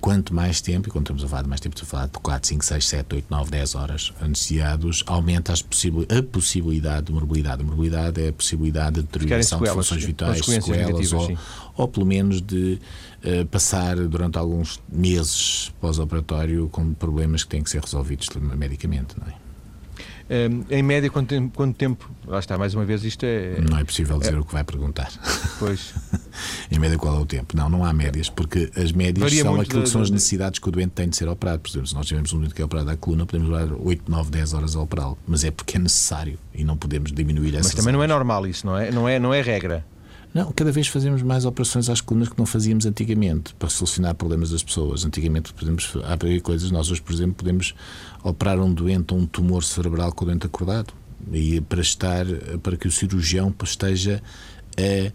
quanto 0.00 0.34
mais 0.34 0.60
tempo, 0.60 0.88
e 0.88 0.90
quando 0.90 1.04
estamos 1.04 1.24
a 1.24 1.28
falar 1.28 1.42
de 1.42 1.48
mais 1.48 1.60
tempo, 1.60 1.74
estamos 1.74 1.92
a 1.92 1.96
falar 1.96 2.06
de 2.06 2.18
4, 2.18 2.48
5, 2.48 2.64
6, 2.64 2.88
7, 2.88 3.14
8, 3.14 3.26
9, 3.30 3.50
10 3.50 3.74
horas 3.74 4.12
anestesiados, 4.20 5.04
aumenta 5.06 5.52
as 5.52 5.62
possibil 5.62 6.06
a 6.10 6.22
possibilidade 6.22 7.06
de 7.06 7.12
morbilidade. 7.12 7.62
A 7.62 7.64
morbilidade 7.64 8.20
é 8.20 8.28
a 8.28 8.32
possibilidade 8.32 8.96
de 8.96 9.02
deterioração 9.02 9.60
de 9.60 9.70
funções 9.70 10.04
vitais, 10.04 10.44
sequelas, 10.44 11.12
ou, 11.12 11.38
ou, 11.76 11.88
pelo 11.88 12.06
menos 12.06 12.40
de 12.42 12.80
uh, 13.24 13.46
passar 13.46 13.96
durante 13.96 14.38
alguns 14.38 14.80
meses 14.88 15.72
pós-operatório 15.80 16.68
com 16.68 16.92
problemas 16.94 17.44
que 17.44 17.50
têm 17.50 17.62
que 17.62 17.70
ser 17.70 17.80
resolvidos 17.80 18.28
medicamente. 18.56 19.14
Não 19.18 19.26
é? 19.26 19.49
Em 20.70 20.82
média, 20.82 21.10
quanto 21.10 21.28
tempo, 21.28 21.52
quanto 21.54 21.76
tempo, 21.76 22.10
Lá 22.30 22.38
está, 22.38 22.56
mais 22.56 22.74
uma 22.74 22.84
vez, 22.84 23.02
isto 23.02 23.24
é. 23.24 23.60
Não 23.60 23.76
é 23.76 23.82
possível 23.82 24.16
dizer 24.16 24.34
é, 24.34 24.38
o 24.38 24.44
que 24.44 24.52
vai 24.52 24.62
perguntar. 24.62 25.10
Pois. 25.58 25.92
em 26.70 26.78
média, 26.78 26.96
qual 26.96 27.16
é 27.16 27.18
o 27.18 27.26
tempo? 27.26 27.56
Não, 27.56 27.68
não 27.68 27.84
há 27.84 27.92
médias, 27.92 28.30
porque 28.30 28.70
as 28.76 28.92
médias 28.92 29.24
Varia 29.24 29.42
são 29.42 29.60
aquilo 29.60 29.82
que 29.82 29.88
são 29.88 30.00
as 30.00 30.10
necessidades 30.10 30.60
que 30.60 30.68
o 30.68 30.70
doente 30.70 30.92
tem 30.92 31.08
de 31.08 31.16
ser 31.16 31.28
operado. 31.28 31.58
Por 31.58 31.68
exemplo, 31.68 31.88
se 31.88 31.94
nós 31.96 32.06
tivermos 32.06 32.32
um 32.32 32.38
doente 32.38 32.54
que 32.54 32.62
é 32.62 32.64
operado 32.64 32.88
à 32.88 32.96
coluna, 32.96 33.26
podemos 33.26 33.50
levar 33.50 33.72
8, 33.72 34.08
9, 34.08 34.30
10 34.30 34.54
horas 34.54 34.76
a 34.76 34.80
operá-lo. 34.80 35.18
Mas 35.26 35.42
é 35.42 35.50
porque 35.50 35.76
é 35.76 35.80
necessário 35.80 36.38
e 36.54 36.62
não 36.62 36.76
podemos 36.76 37.10
diminuir 37.10 37.56
essa. 37.56 37.64
Mas 37.64 37.74
também 37.74 37.92
não 37.92 38.00
é 38.00 38.06
normal 38.06 38.46
isso, 38.46 38.64
não 38.64 38.78
é? 38.78 38.92
Não 38.92 39.08
é, 39.08 39.18
não 39.18 39.34
é 39.34 39.42
regra. 39.42 39.84
Não, 40.32 40.52
cada 40.52 40.70
vez 40.70 40.86
fazemos 40.86 41.22
mais 41.22 41.44
operações 41.44 41.88
às 41.88 42.00
colunas 42.00 42.28
que 42.28 42.38
não 42.38 42.46
fazíamos 42.46 42.86
antigamente 42.86 43.52
para 43.54 43.68
solucionar 43.68 44.14
problemas 44.14 44.50
das 44.50 44.62
pessoas. 44.62 45.04
Antigamente 45.04 45.52
podemos 45.52 45.92
abrir 46.04 46.40
coisas, 46.40 46.70
nós 46.70 46.90
hoje, 46.90 47.02
por 47.02 47.12
exemplo, 47.12 47.34
podemos 47.34 47.74
operar 48.22 48.60
um 48.60 48.72
doente 48.72 49.12
ou 49.12 49.20
um 49.20 49.26
tumor 49.26 49.64
cerebral 49.64 50.12
com 50.12 50.24
o 50.24 50.28
doente 50.28 50.46
acordado 50.46 50.94
e 51.32 51.60
para 51.60 51.80
estar 51.80 52.24
para 52.62 52.76
que 52.76 52.86
o 52.86 52.92
cirurgião 52.92 53.52
esteja 53.62 54.22
a 54.78 55.12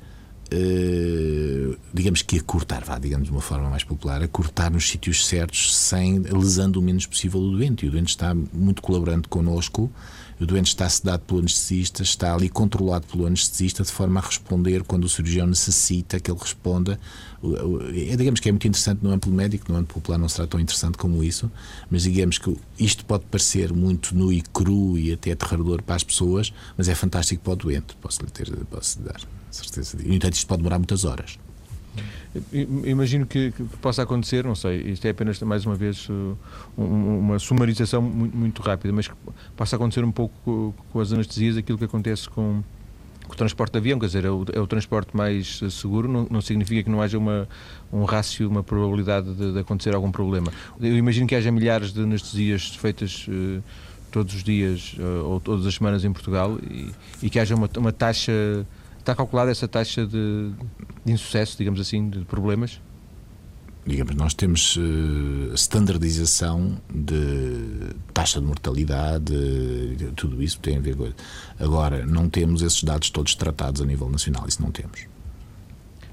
Uh, 0.54 1.76
digamos 1.94 2.22
que 2.22 2.38
a 2.38 2.44
cortar, 2.44 2.84
vá, 2.84 3.00
digamos 3.00 3.28
de 3.28 3.32
uma 3.32 3.42
forma 3.42 3.70
mais 3.70 3.84
popular, 3.84 4.22
a 4.22 4.28
cortar 4.28 4.70
nos 4.70 4.88
sítios 4.88 5.26
certos 5.26 5.76
sem 5.76 6.20
lesando 6.20 6.80
o 6.80 6.82
menos 6.82 7.06
possível 7.06 7.42
o 7.42 7.52
doente. 7.52 7.86
E 7.86 7.90
o 7.90 7.92
doente 7.92 8.10
está 8.10 8.36
muito 8.54 8.82
colaborante 8.82 9.28
connosco 9.28 9.92
o 10.40 10.46
doente 10.46 10.68
está 10.68 10.88
sedado 10.90 11.24
pelo 11.24 11.40
anestesista, 11.40 12.04
está 12.04 12.34
ali 12.34 12.50
controlado 12.50 13.08
pelo 13.08 13.26
anestesista 13.26 13.84
de 13.84 13.92
forma 13.92 14.20
a 14.20 14.24
responder 14.24 14.84
quando 14.84 15.06
o 15.06 15.10
cirurgião 15.10 15.48
necessita 15.48 16.20
que 16.20 16.30
ele 16.30 16.40
responda. 16.40 17.00
É, 17.94 18.16
digamos 18.18 18.42
que 18.42 18.50
é 18.50 18.52
muito 18.52 18.68
interessante 18.68 19.00
no 19.02 19.12
amplo 19.12 19.32
médico, 19.32 19.72
no 19.72 19.78
amplo 19.78 19.94
popular 19.94 20.18
não 20.18 20.28
será 20.28 20.46
tão 20.46 20.60
interessante 20.60 20.98
como 20.98 21.24
isso, 21.24 21.50
mas 21.90 22.04
digamos 22.04 22.38
que 22.38 22.56
isto 22.78 23.06
pode 23.06 23.24
parecer 23.26 23.72
muito 23.72 24.14
nu 24.14 24.32
e 24.32 24.42
cru 24.42 24.98
e 24.98 25.14
até 25.14 25.32
aterrador 25.32 25.82
para 25.82 25.96
as 25.96 26.04
pessoas, 26.04 26.52
mas 26.78 26.90
é 26.90 26.96
fantástico 26.96 27.42
para 27.42 27.54
o 27.54 27.56
doente, 27.56 27.96
posso-lhe 28.02 28.30
ter, 28.30 28.52
posso 28.66 29.00
dar 29.00 29.22
certeza. 29.56 29.98
No 29.98 30.13
entanto, 30.13 30.34
isto 30.34 30.48
pode 30.48 30.60
demorar 30.60 30.80
muitas 30.80 31.06
horas. 31.06 31.38
Imagino 32.84 33.26
que, 33.26 33.52
que, 33.52 33.63
possa 33.78 34.04
acontecer, 34.04 34.44
não 34.44 34.56
sei, 34.56 34.82
isto 34.82 35.06
é 35.06 35.12
apenas 35.12 35.39
mais 35.41 35.65
uma 35.65 35.76
vez 35.76 36.10
uh, 36.10 36.38
uma 36.78 37.39
sumarização 37.39 38.02
muito, 38.02 38.36
muito 38.36 38.62
rápida, 38.62 38.94
mas 38.94 39.08
que 39.08 39.13
possa 39.56 39.78
acontecer 39.78 40.04
um 40.04 40.12
pouco 40.12 40.74
com, 40.91 41.00
as 41.00 41.13
anestesias 41.13 41.56
aquilo 41.56 41.78
que 41.78 41.86
acontece 41.86 42.30
com, 42.30 42.62
com, 43.26 43.34
o 43.34 43.36
transporte 43.38 43.72
de 43.72 43.78
avião, 43.78 43.98
quer 43.98 44.08
dizer, 44.08 44.26
é 44.26 44.30
o, 44.30 44.46
é 44.52 44.60
o 44.60 44.68
transporte 44.68 45.15
mais 45.15 45.62
seguro, 45.72 46.10
não, 46.10 46.28
não, 46.30 46.41
significa 46.41 46.84
que 46.84 46.89
não 46.89 47.02
haja 47.02 47.18
uma, 47.18 47.48
um 47.91 48.04
rácio, 48.04 48.50
uma 48.50 48.62
probabilidade 48.62 49.34
de, 49.34 49.54
de, 49.54 49.60
acontecer 49.60 49.96
algum 49.96 50.12
problema. 50.12 50.52
Eu 50.82 50.98
imagino 50.98 51.26
que 51.28 51.36
haja 51.36 51.50
milhares 51.54 51.94
de 51.94 52.02
anestesias 52.02 52.76
feitas 52.76 53.28
uh, 53.30 53.63
todos 54.12 54.36
os 54.36 54.44
dias 54.44 54.94
uh, 55.00 55.26
ou 55.26 55.39
todas 55.39 55.65
as 55.65 55.76
semanas 55.76 56.04
em 56.04 56.12
Portugal 56.12 56.58
e, 56.70 56.91
e 57.24 57.30
que 57.30 57.39
haja 57.39 57.56
uma, 57.56 57.70
uma 57.78 57.94
taxa 57.94 58.65
Está 59.06 59.13
calculada 59.13 59.52
essa 59.52 59.68
taxa 59.68 60.04
de, 60.04 60.52
de 61.06 61.13
insucesso, 61.13 61.56
digamos 61.60 61.80
assim, 61.80 62.10
de 62.10 62.26
problemas? 62.26 62.82
digamos, 63.86 64.15
nós 64.15 64.34
temos 64.34 64.78
uh, 64.78 65.54
standardização 65.54 66.82
de 66.91 67.94
taxa 68.12 68.39
de 68.39 68.48
mortalidade, 68.48 69.96
de, 69.96 70.06
tudo 70.15 70.41
isso 70.41 70.60
tem 70.60 70.78
a 70.78 70.80
ver 70.80 70.96
com. 70.96 71.08
Agora, 71.60 72.04
não 72.04 72.28
temos 72.28 72.63
esses 72.63 72.84
dados 72.84 73.12
todos 73.12 73.36
tratados 73.36 73.80
a 73.80 73.86
nível 73.86 74.10
nacional, 74.10 74.48
isso 74.48 74.60
não 74.60 74.72
temos. 74.72 75.06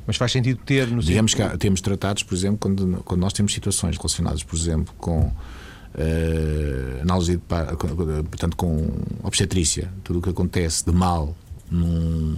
Mas 0.06 0.18
faz 0.18 0.30
sentido 0.30 0.60
ter 0.62 0.86
no 0.86 1.00
Digamos 1.00 1.32
que 1.32 1.40
há, 1.40 1.56
temos 1.56 1.80
tratados, 1.80 2.22
por 2.22 2.34
exemplo, 2.34 2.58
quando, 2.58 3.02
quando 3.04 3.20
nós 3.22 3.32
temos 3.32 3.54
situações 3.54 3.96
relacionadas, 3.96 4.42
por 4.42 4.54
exemplo, 4.54 4.92
com 4.98 5.28
uh, 5.28 7.00
análise 7.00 7.38
de, 7.38 7.38
portanto, 7.38 8.54
com 8.54 8.86
obstetrícia, 9.22 9.90
tudo 10.04 10.18
o 10.18 10.22
que 10.22 10.28
acontece 10.28 10.84
de 10.84 10.92
mal 10.92 11.34
num, 11.70 12.36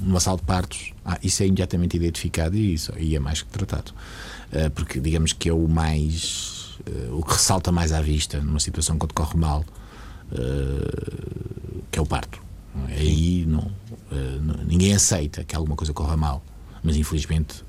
numa 0.00 0.20
sala 0.20 0.36
de 0.36 0.44
partos, 0.44 0.92
ah, 1.04 1.18
isso 1.22 1.42
é 1.42 1.46
imediatamente 1.46 1.96
identificado 1.96 2.56
e 2.56 2.74
isso 2.74 2.92
e 2.98 3.16
é 3.16 3.18
mais 3.18 3.42
que 3.42 3.48
tratado. 3.48 3.92
Uh, 4.52 4.70
porque 4.70 5.00
digamos 5.00 5.32
que 5.32 5.48
é 5.48 5.52
o 5.52 5.68
mais. 5.68 6.78
Uh, 6.86 7.18
o 7.18 7.22
que 7.22 7.32
ressalta 7.32 7.70
mais 7.70 7.92
à 7.92 8.00
vista 8.00 8.40
numa 8.40 8.60
situação 8.60 8.96
quando 8.98 9.12
corre 9.12 9.36
mal, 9.36 9.64
uh, 10.32 11.82
que 11.90 11.98
é 11.98 12.02
o 12.02 12.06
parto. 12.06 12.40
Aí 12.86 13.44
não, 13.44 13.70
ninguém 14.64 14.94
aceita 14.94 15.42
que 15.42 15.56
alguma 15.56 15.74
coisa 15.74 15.92
corra 15.92 16.16
mal, 16.16 16.44
mas 16.82 16.96
infelizmente 16.96 17.64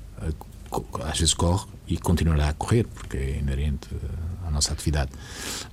às 1.02 1.18
vezes 1.18 1.34
corre 1.34 1.66
e 1.88 1.96
continuará 1.96 2.50
a 2.50 2.52
correr, 2.52 2.84
porque 2.86 3.16
é 3.16 3.38
inerente 3.38 3.88
à 4.46 4.50
nossa 4.52 4.72
atividade. 4.72 5.10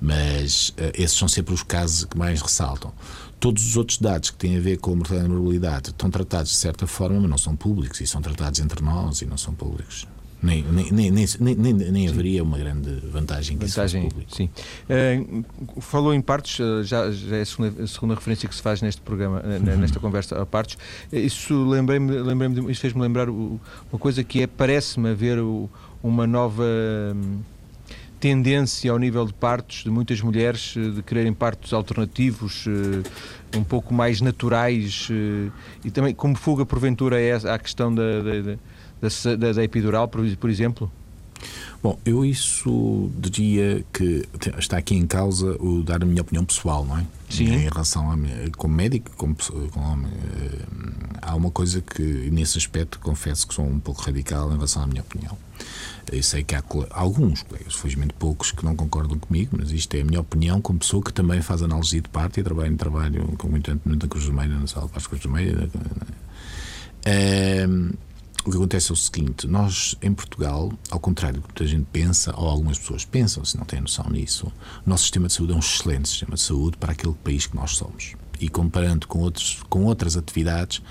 Mas 0.01 0.73
esses 0.95 1.15
são 1.15 1.27
sempre 1.27 1.53
os 1.53 1.61
casos 1.61 2.05
que 2.05 2.17
mais 2.17 2.41
ressaltam. 2.41 2.91
Todos 3.39 3.65
os 3.67 3.77
outros 3.77 3.99
dados 3.99 4.31
que 4.31 4.37
têm 4.37 4.57
a 4.57 4.59
ver 4.59 4.77
com 4.77 4.93
a 4.93 4.95
mortalidade 4.95 5.89
e 5.89 5.91
estão 5.91 6.09
tratados 6.09 6.51
de 6.51 6.57
certa 6.57 6.87
forma, 6.87 7.19
mas 7.19 7.29
não 7.29 7.37
são 7.37 7.55
públicos 7.55 8.01
e 8.01 8.07
são 8.07 8.21
tratados 8.21 8.59
entre 8.59 8.83
nós 8.83 9.21
e 9.21 9.25
não 9.25 9.37
são 9.37 9.53
públicos. 9.53 10.07
Nem, 10.41 10.63
nem, 10.63 10.91
nem, 10.91 11.25
nem, 11.39 11.73
nem, 11.73 12.07
haveria 12.07 12.43
uma 12.43 12.59
grande 12.59 12.91
vantagem 13.11 13.57
que 13.57 13.65
vantagem, 13.65 14.07
isso 14.07 14.35
Sim. 14.35 14.49
Uh, 14.87 15.81
falou 15.81 16.13
em 16.13 16.21
partes, 16.21 16.59
uh, 16.59 16.83
já, 16.83 17.09
já 17.09 17.37
é 17.37 17.41
a 17.41 17.45
segunda, 17.45 17.83
a 17.83 17.87
segunda, 17.87 18.13
referência 18.13 18.47
que 18.47 18.53
se 18.53 18.61
faz 18.61 18.79
neste 18.83 19.01
programa, 19.01 19.39
uh, 19.39 19.47
uhum. 19.47 19.77
nesta 19.77 19.99
conversa 19.99 20.39
a 20.39 20.45
partes. 20.45 20.77
Isso 21.11 21.67
lembrei-me, 21.67 22.11
lembrei 22.19 22.71
isso 22.71 22.81
fez-me 22.81 23.01
lembrar 23.01 23.29
uma 23.29 23.99
coisa 23.99 24.23
que 24.23 24.43
é, 24.43 24.47
parece-me 24.47 25.09
haver 25.09 25.39
uma 26.03 26.27
nova. 26.27 26.63
Um, 26.63 27.39
tendência 28.19 28.91
ao 28.91 28.97
nível 28.97 29.25
de 29.25 29.33
partos 29.33 29.83
de 29.83 29.89
muitas 29.89 30.21
mulheres 30.21 30.73
de 30.75 31.01
quererem 31.03 31.33
partos 31.33 31.73
alternativos, 31.73 32.65
um 33.55 33.63
pouco 33.63 33.93
mais 33.93 34.21
naturais 34.21 35.07
e 35.83 35.91
também 35.91 36.13
como 36.13 36.35
fuga 36.35 36.65
porventura 36.65 37.19
é 37.19 37.33
à 37.33 37.57
questão 37.57 37.93
da, 37.93 38.21
da 38.21 38.57
da, 39.37 39.53
da, 39.53 39.63
epidural, 39.63 40.07
por, 40.07 40.25
por 40.37 40.49
exemplo? 40.49 40.91
Bom, 41.83 41.99
eu 42.03 42.25
isso 42.25 43.11
diria 43.15 43.85
que 43.93 44.27
está 44.57 44.77
aqui 44.77 44.95
em 44.95 45.05
causa 45.05 45.55
o 45.61 45.83
dar 45.83 46.01
a 46.01 46.05
minha 46.05 46.21
opinião 46.21 46.43
pessoal, 46.43 46.83
não 46.83 46.97
é? 46.97 47.05
Sim. 47.29 47.45
Em 47.45 47.69
relação 47.69 48.11
a 48.11 48.17
como 48.57 48.73
médico, 48.73 49.11
como, 49.15 49.35
como 49.71 49.85
homem, 49.85 50.11
eh, 50.11 50.65
há 51.21 51.35
uma 51.35 51.51
coisa 51.51 51.81
que 51.81 52.01
nesse 52.31 52.57
aspecto 52.57 52.99
confesso 52.99 53.47
que 53.47 53.53
sou 53.53 53.65
um 53.65 53.79
pouco 53.79 54.01
radical 54.01 54.49
em 54.49 54.55
relação 54.55 54.81
à 54.83 54.87
minha 54.87 55.01
opinião. 55.01 55.37
Eu 56.11 56.23
sei 56.23 56.43
que 56.43 56.55
há 56.55 56.63
alguns 56.91 57.43
colegas, 57.43 57.75
felizmente 57.75 58.13
poucos, 58.13 58.51
que 58.51 58.63
não 58.63 58.75
concordam 58.75 59.19
comigo, 59.19 59.57
mas 59.57 59.71
isto 59.71 59.93
é 59.95 60.01
a 60.01 60.05
minha 60.05 60.21
opinião 60.21 60.61
como 60.61 60.79
pessoa 60.79 61.03
que 61.03 61.11
também 61.11 61.41
faz 61.41 61.61
análise 61.61 61.99
de 61.99 62.09
parte 62.09 62.39
e 62.39 62.43
trabalha 62.43 62.69
em 62.69 62.77
trabalho 62.77 63.27
com 63.37 63.49
muito 63.49 63.79
na 63.85 64.07
Cruz 64.07 64.25
do 64.25 64.33
Meio, 64.33 64.59
na 64.59 64.67
Sala 64.67 64.89
as 64.95 65.05
Cruz 65.05 65.21
do 65.21 65.29
Meio. 65.29 65.69
É, 67.05 67.65
o 68.45 68.49
que 68.49 68.55
acontece 68.55 68.91
é 68.91 68.93
o 68.93 68.95
seguinte: 68.95 69.45
nós 69.47 69.97
em 70.01 70.13
Portugal, 70.13 70.71
ao 70.89 70.99
contrário 70.99 71.41
do 71.41 71.47
que 71.47 71.49
muita 71.49 71.67
gente 71.67 71.87
pensa, 71.91 72.33
ou 72.37 72.47
algumas 72.47 72.79
pessoas 72.79 73.03
pensam, 73.03 73.43
se 73.43 73.57
não 73.57 73.65
têm 73.65 73.81
noção 73.81 74.09
nisso, 74.09 74.47
o 74.85 74.89
nosso 74.89 75.03
sistema 75.03 75.27
de 75.27 75.33
saúde 75.33 75.51
é 75.51 75.55
um 75.55 75.59
excelente 75.59 76.07
sistema 76.07 76.35
de 76.35 76.41
saúde 76.41 76.77
para 76.77 76.93
aquele 76.93 77.13
país 77.15 77.45
que 77.45 77.55
nós 77.55 77.75
somos. 77.75 78.15
E 78.39 78.47
comparando 78.47 79.07
com, 79.07 79.19
outros, 79.19 79.61
com 79.69 79.83
outras 79.83 80.15
atividades, 80.15 80.81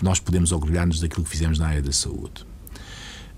nós 0.00 0.20
podemos 0.20 0.52
orgulhar-nos 0.52 1.00
daquilo 1.00 1.24
que 1.24 1.30
fizemos 1.30 1.58
na 1.58 1.66
área 1.66 1.82
da 1.82 1.92
saúde. 1.92 2.46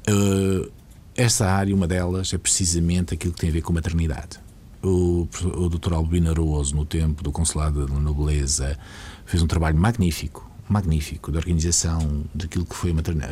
Uh, 0.06 0.70
essa 1.16 1.46
área, 1.46 1.74
uma 1.74 1.86
delas, 1.86 2.32
é 2.32 2.38
precisamente 2.38 3.14
aquilo 3.14 3.32
que 3.32 3.40
tem 3.40 3.50
a 3.50 3.52
ver 3.52 3.62
com 3.62 3.72
maternidade. 3.72 4.40
O, 4.82 5.28
o 5.44 5.68
Dr. 5.68 5.94
Albino 5.94 6.34
no 6.34 6.84
tempo 6.84 7.22
do 7.22 7.30
Consulado 7.30 7.86
da 7.86 7.94
Nobleza, 7.94 8.78
fez 9.24 9.42
um 9.42 9.46
trabalho 9.46 9.78
magnífico 9.78 10.52
magnífico 10.68 11.30
de 11.30 11.36
organização 11.36 12.24
daquilo 12.34 12.64
que 12.64 12.74
foi 12.74 12.92
a, 12.92 12.94
materna, 12.94 13.28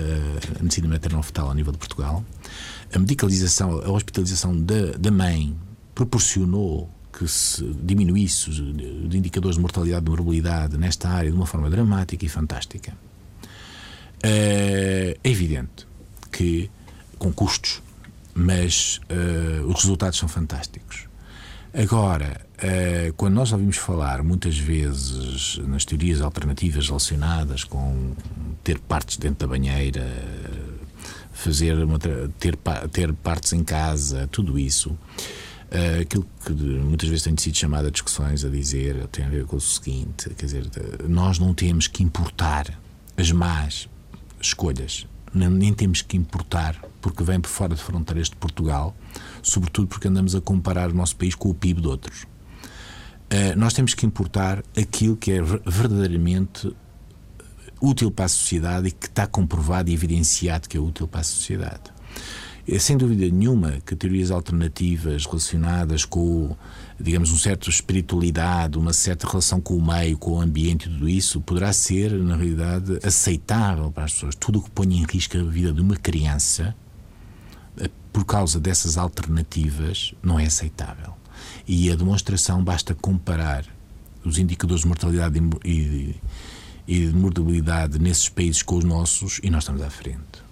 a 0.59 0.63
medicina 0.63 0.89
materno-fetal 0.89 1.51
a 1.51 1.55
nível 1.55 1.73
de 1.73 1.79
Portugal. 1.79 2.25
A 2.93 2.99
medicalização, 2.99 3.81
a 3.81 3.91
hospitalização 3.91 4.61
da, 4.61 4.93
da 4.99 5.11
mãe 5.11 5.57
proporcionou 5.95 6.91
que 7.13 7.27
se 7.27 7.65
diminuísse 7.83 8.51
os, 8.51 8.59
indicadores 8.59 9.57
de 9.57 9.63
mortalidade 9.63 10.05
e 10.07 10.09
morbilidade 10.09 10.77
nesta 10.77 11.09
área 11.09 11.31
de 11.31 11.37
uma 11.37 11.47
forma 11.47 11.71
dramática 11.71 12.25
e 12.25 12.29
fantástica. 12.29 12.93
É 14.23 15.17
evidente 15.25 15.87
que 16.31 16.71
com 17.21 17.31
custos, 17.31 17.83
mas 18.35 18.99
uh, 19.11 19.67
os 19.67 19.83
resultados 19.83 20.19
são 20.19 20.29
fantásticos. 20.29 21.09
Agora, 21.73 22.41
eh, 22.59 23.13
quando 23.17 23.35
nós 23.35 23.53
ouvimos 23.53 23.77
falar 23.77 24.25
muitas 24.25 24.59
vezes 24.59 25.57
nas 25.59 25.85
teorias 25.85 26.21
alternativas 26.21 26.89
relacionadas 26.89 27.63
com 27.63 28.13
ter 28.65 28.81
partes 28.81 29.17
dentro 29.17 29.47
da 29.47 29.47
banheira, 29.47 30.05
fazer 31.33 31.75
uma, 31.79 31.97
ter, 31.97 32.57
ter 32.91 33.13
partes 33.13 33.53
em 33.53 33.63
casa, 33.63 34.29
tudo 34.33 34.59
isso, 34.59 34.91
uh, 34.91 36.01
aquilo 36.03 36.27
que 36.45 36.53
muitas 36.53 37.09
vezes 37.09 37.23
tem 37.23 37.37
sido 37.37 37.57
chamado 37.57 37.87
a 37.87 37.91
discussões 37.91 38.45
a 38.45 38.49
dizer 38.49 39.07
tem 39.07 39.25
a 39.25 39.29
ver 39.29 39.45
com 39.45 39.55
o 39.55 39.61
seguinte: 39.61 40.29
quer 40.31 40.47
dizer, 40.47 40.67
nós 41.09 41.39
não 41.39 41.55
temos 41.55 41.87
que 41.87 42.03
importar 42.03 42.77
as 43.17 43.31
más 43.31 43.89
escolhas, 44.41 45.07
nem 45.33 45.73
temos 45.73 46.03
que 46.03 46.17
importar 46.17 46.77
porque 47.01 47.23
vem 47.23 47.41
por 47.41 47.49
fora 47.49 47.75
de 47.75 47.83
fronteiras 47.83 48.29
de 48.29 48.37
Portugal, 48.37 48.95
sobretudo 49.43 49.87
porque 49.87 50.09
andamos 50.09 50.35
a 50.35 50.41
comparar 50.41 50.91
o 50.91 50.95
nosso 50.95 51.17
país 51.17 51.35
com 51.35 51.49
o 51.49 51.55
PIB 51.55 51.81
de 51.81 51.89
outros. 51.89 52.27
Eh, 53.31 53.55
nós 53.55 53.73
temos 53.73 53.95
que 53.95 54.05
importar 54.05 54.63
aquilo 54.77 55.17
que 55.17 55.33
é 55.33 55.41
verdadeiramente 55.41 56.75
útil 57.81 58.11
para 58.11 58.27
a 58.27 58.29
sociedade 58.29 58.89
e 58.89 58.91
que 58.91 59.07
está 59.07 59.27
comprovado 59.27 59.89
e 59.89 59.95
evidenciado 59.95 60.69
que 60.69 60.77
é 60.77 60.81
útil 60.81 61.09
para 61.09 61.21
a 61.21 61.25
sociedade. 61.25 61.91
É 62.69 62.79
sem 62.79 62.97
dúvida 62.97 63.25
nenhuma 63.35 63.81
que 63.87 63.97
teorias 63.97 64.31
alternativas 64.31 65.25
relacionadas 65.25 66.05
com, 66.05 66.55
digamos, 67.01 67.33
um 67.33 67.39
certo 67.39 67.71
espiritualidade, 67.71 68.79
uma 68.79 68.93
certa 68.93 69.27
relação 69.27 69.61
com 69.61 69.75
o 69.77 69.85
meio, 69.85 70.19
com 70.19 70.33
o 70.33 70.41
ambiente 70.41 70.89
tudo 70.89 71.09
isso, 71.09 71.41
poderá 71.41 71.73
ser, 71.73 72.13
na 72.13 72.37
realidade, 72.37 72.99
aceitável 73.03 73.91
para 73.91 74.05
as 74.05 74.13
pessoas. 74.13 74.35
Tudo 74.35 74.59
o 74.59 74.63
que 74.63 74.71
põe 74.71 74.87
em 74.87 75.05
risco 75.05 75.39
a 75.39 75.43
vida 75.43 75.73
de 75.73 75.81
uma 75.81 75.97
criança, 75.97 76.75
eh, 77.79 77.91
por 78.13 78.25
causa 78.25 78.61
dessas 78.61 78.99
alternativas, 78.99 80.15
não 80.23 80.39
é 80.39 80.45
aceitável. 80.47 81.15
E 81.67 81.91
a 81.91 81.97
demonstração 81.97 82.63
basta 82.63 82.95
comparar 82.95 83.65
os 84.25 84.39
indicadores 84.39 84.83
de 84.83 84.89
mortalidade 84.89 85.41
e, 85.65 86.15
e 86.87 87.07
de 87.07 87.15
mortalidade 87.15 87.99
nesses 87.99 88.29
países 88.29 88.63
com 88.63 88.77
os 88.77 88.85
nossos 88.85 89.41
e 89.43 89.49
nós 89.49 89.63
estamos 89.63 89.81
à 89.81 89.89
frente. 89.89 90.50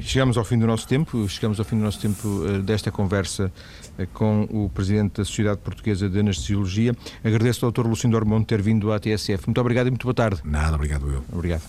Chegamos 0.00 0.36
ao 0.36 0.44
fim 0.44 0.58
do 0.58 0.66
nosso 0.66 0.86
tempo, 0.86 1.28
chegamos 1.28 1.58
ao 1.58 1.64
fim 1.64 1.76
do 1.76 1.84
nosso 1.84 2.00
tempo 2.00 2.28
uh, 2.28 2.62
desta 2.62 2.90
conversa 2.90 3.52
uh, 3.98 4.06
com 4.12 4.48
o 4.50 4.70
Presidente 4.70 5.18
da 5.18 5.24
Sociedade 5.24 5.60
Portuguesa 5.60 6.08
de 6.08 6.18
Anestesiologia. 6.18 6.94
Agradeço 7.24 7.66
ao 7.66 7.72
Dr. 7.72 7.86
Lucindo 7.86 8.16
Ormonde 8.16 8.46
ter 8.46 8.62
vindo 8.62 8.92
à 8.92 8.98
TSF. 8.98 9.46
Muito 9.46 9.60
obrigado 9.60 9.88
e 9.88 9.90
muito 9.90 10.04
boa 10.04 10.14
tarde. 10.14 10.40
Nada, 10.44 10.76
obrigado 10.76 11.10
eu. 11.10 11.24
Obrigado. 11.32 11.62